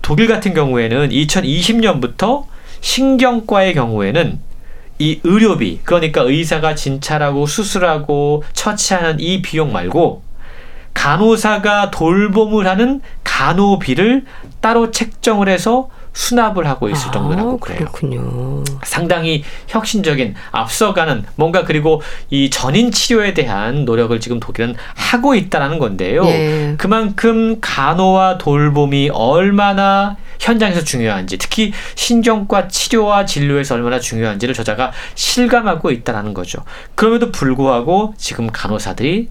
[0.00, 2.46] 독일 같은 경우에는 2020년부터
[2.80, 4.40] 신경과의 경우에는
[4.98, 10.31] 이 의료비, 그러니까 의사가 진찰하고 수술하고 처치하는 이 비용 말고
[10.94, 14.24] 간호사가 돌봄을 하는 간호비를
[14.60, 17.78] 따로 책정을 해서 수납을 하고 있을 아, 정도라고 그래요.
[17.78, 18.62] 그렇군요.
[18.82, 26.24] 상당히 혁신적인 앞서가는 뭔가 그리고 이 전인 치료에 대한 노력을 지금 독일은 하고 있다라는 건데요.
[26.26, 26.74] 예.
[26.76, 36.34] 그만큼 간호와 돌봄이 얼마나 현장에서 중요한지 특히 신경과 치료와 진료에서 얼마나 중요한지를 저자가 실감하고 있다는
[36.34, 36.62] 거죠.
[36.94, 39.28] 그럼에도 불구하고 지금 간호사들이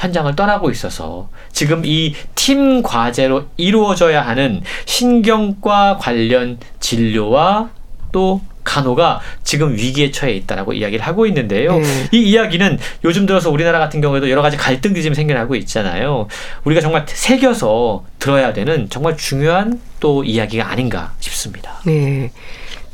[0.00, 7.70] 현장을 떠나고 있어서 지금 이 팀 과제로 이루어져야 하는 신경과 관련 진료와
[8.12, 11.78] 또 간호가 지금 위기에 처해 있다라고 이야기를 하고 있는데요.
[11.78, 12.08] 네.
[12.12, 16.28] 이 이야기는 요즘 들어서 우리나라 같은 경우에도 여러 가지 갈등들이 지금 생겨나고 있잖아요.
[16.64, 21.80] 우리가 정말 새겨서 들어야 되는 정말 중요한 또 이야기가 아닌가 싶습니다.
[21.84, 22.30] 네.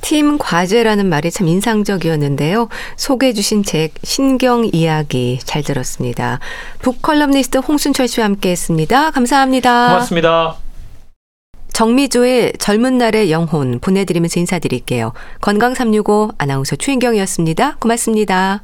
[0.01, 2.69] 팀 과제라는 말이 참 인상적이었는데요.
[2.97, 6.39] 소개해 주신 책 신경 이야기 잘 들었습니다.
[6.81, 9.11] 북컬럼니스트 홍순철 씨와 함께 했습니다.
[9.11, 9.89] 감사합니다.
[9.89, 10.57] 고맙습니다.
[11.73, 15.13] 정미조의 젊은 날의 영혼 보내드리면서 인사드릴게요.
[15.43, 17.77] 건강365 아나운서 추인경이었습니다.
[17.79, 18.63] 고맙습니다.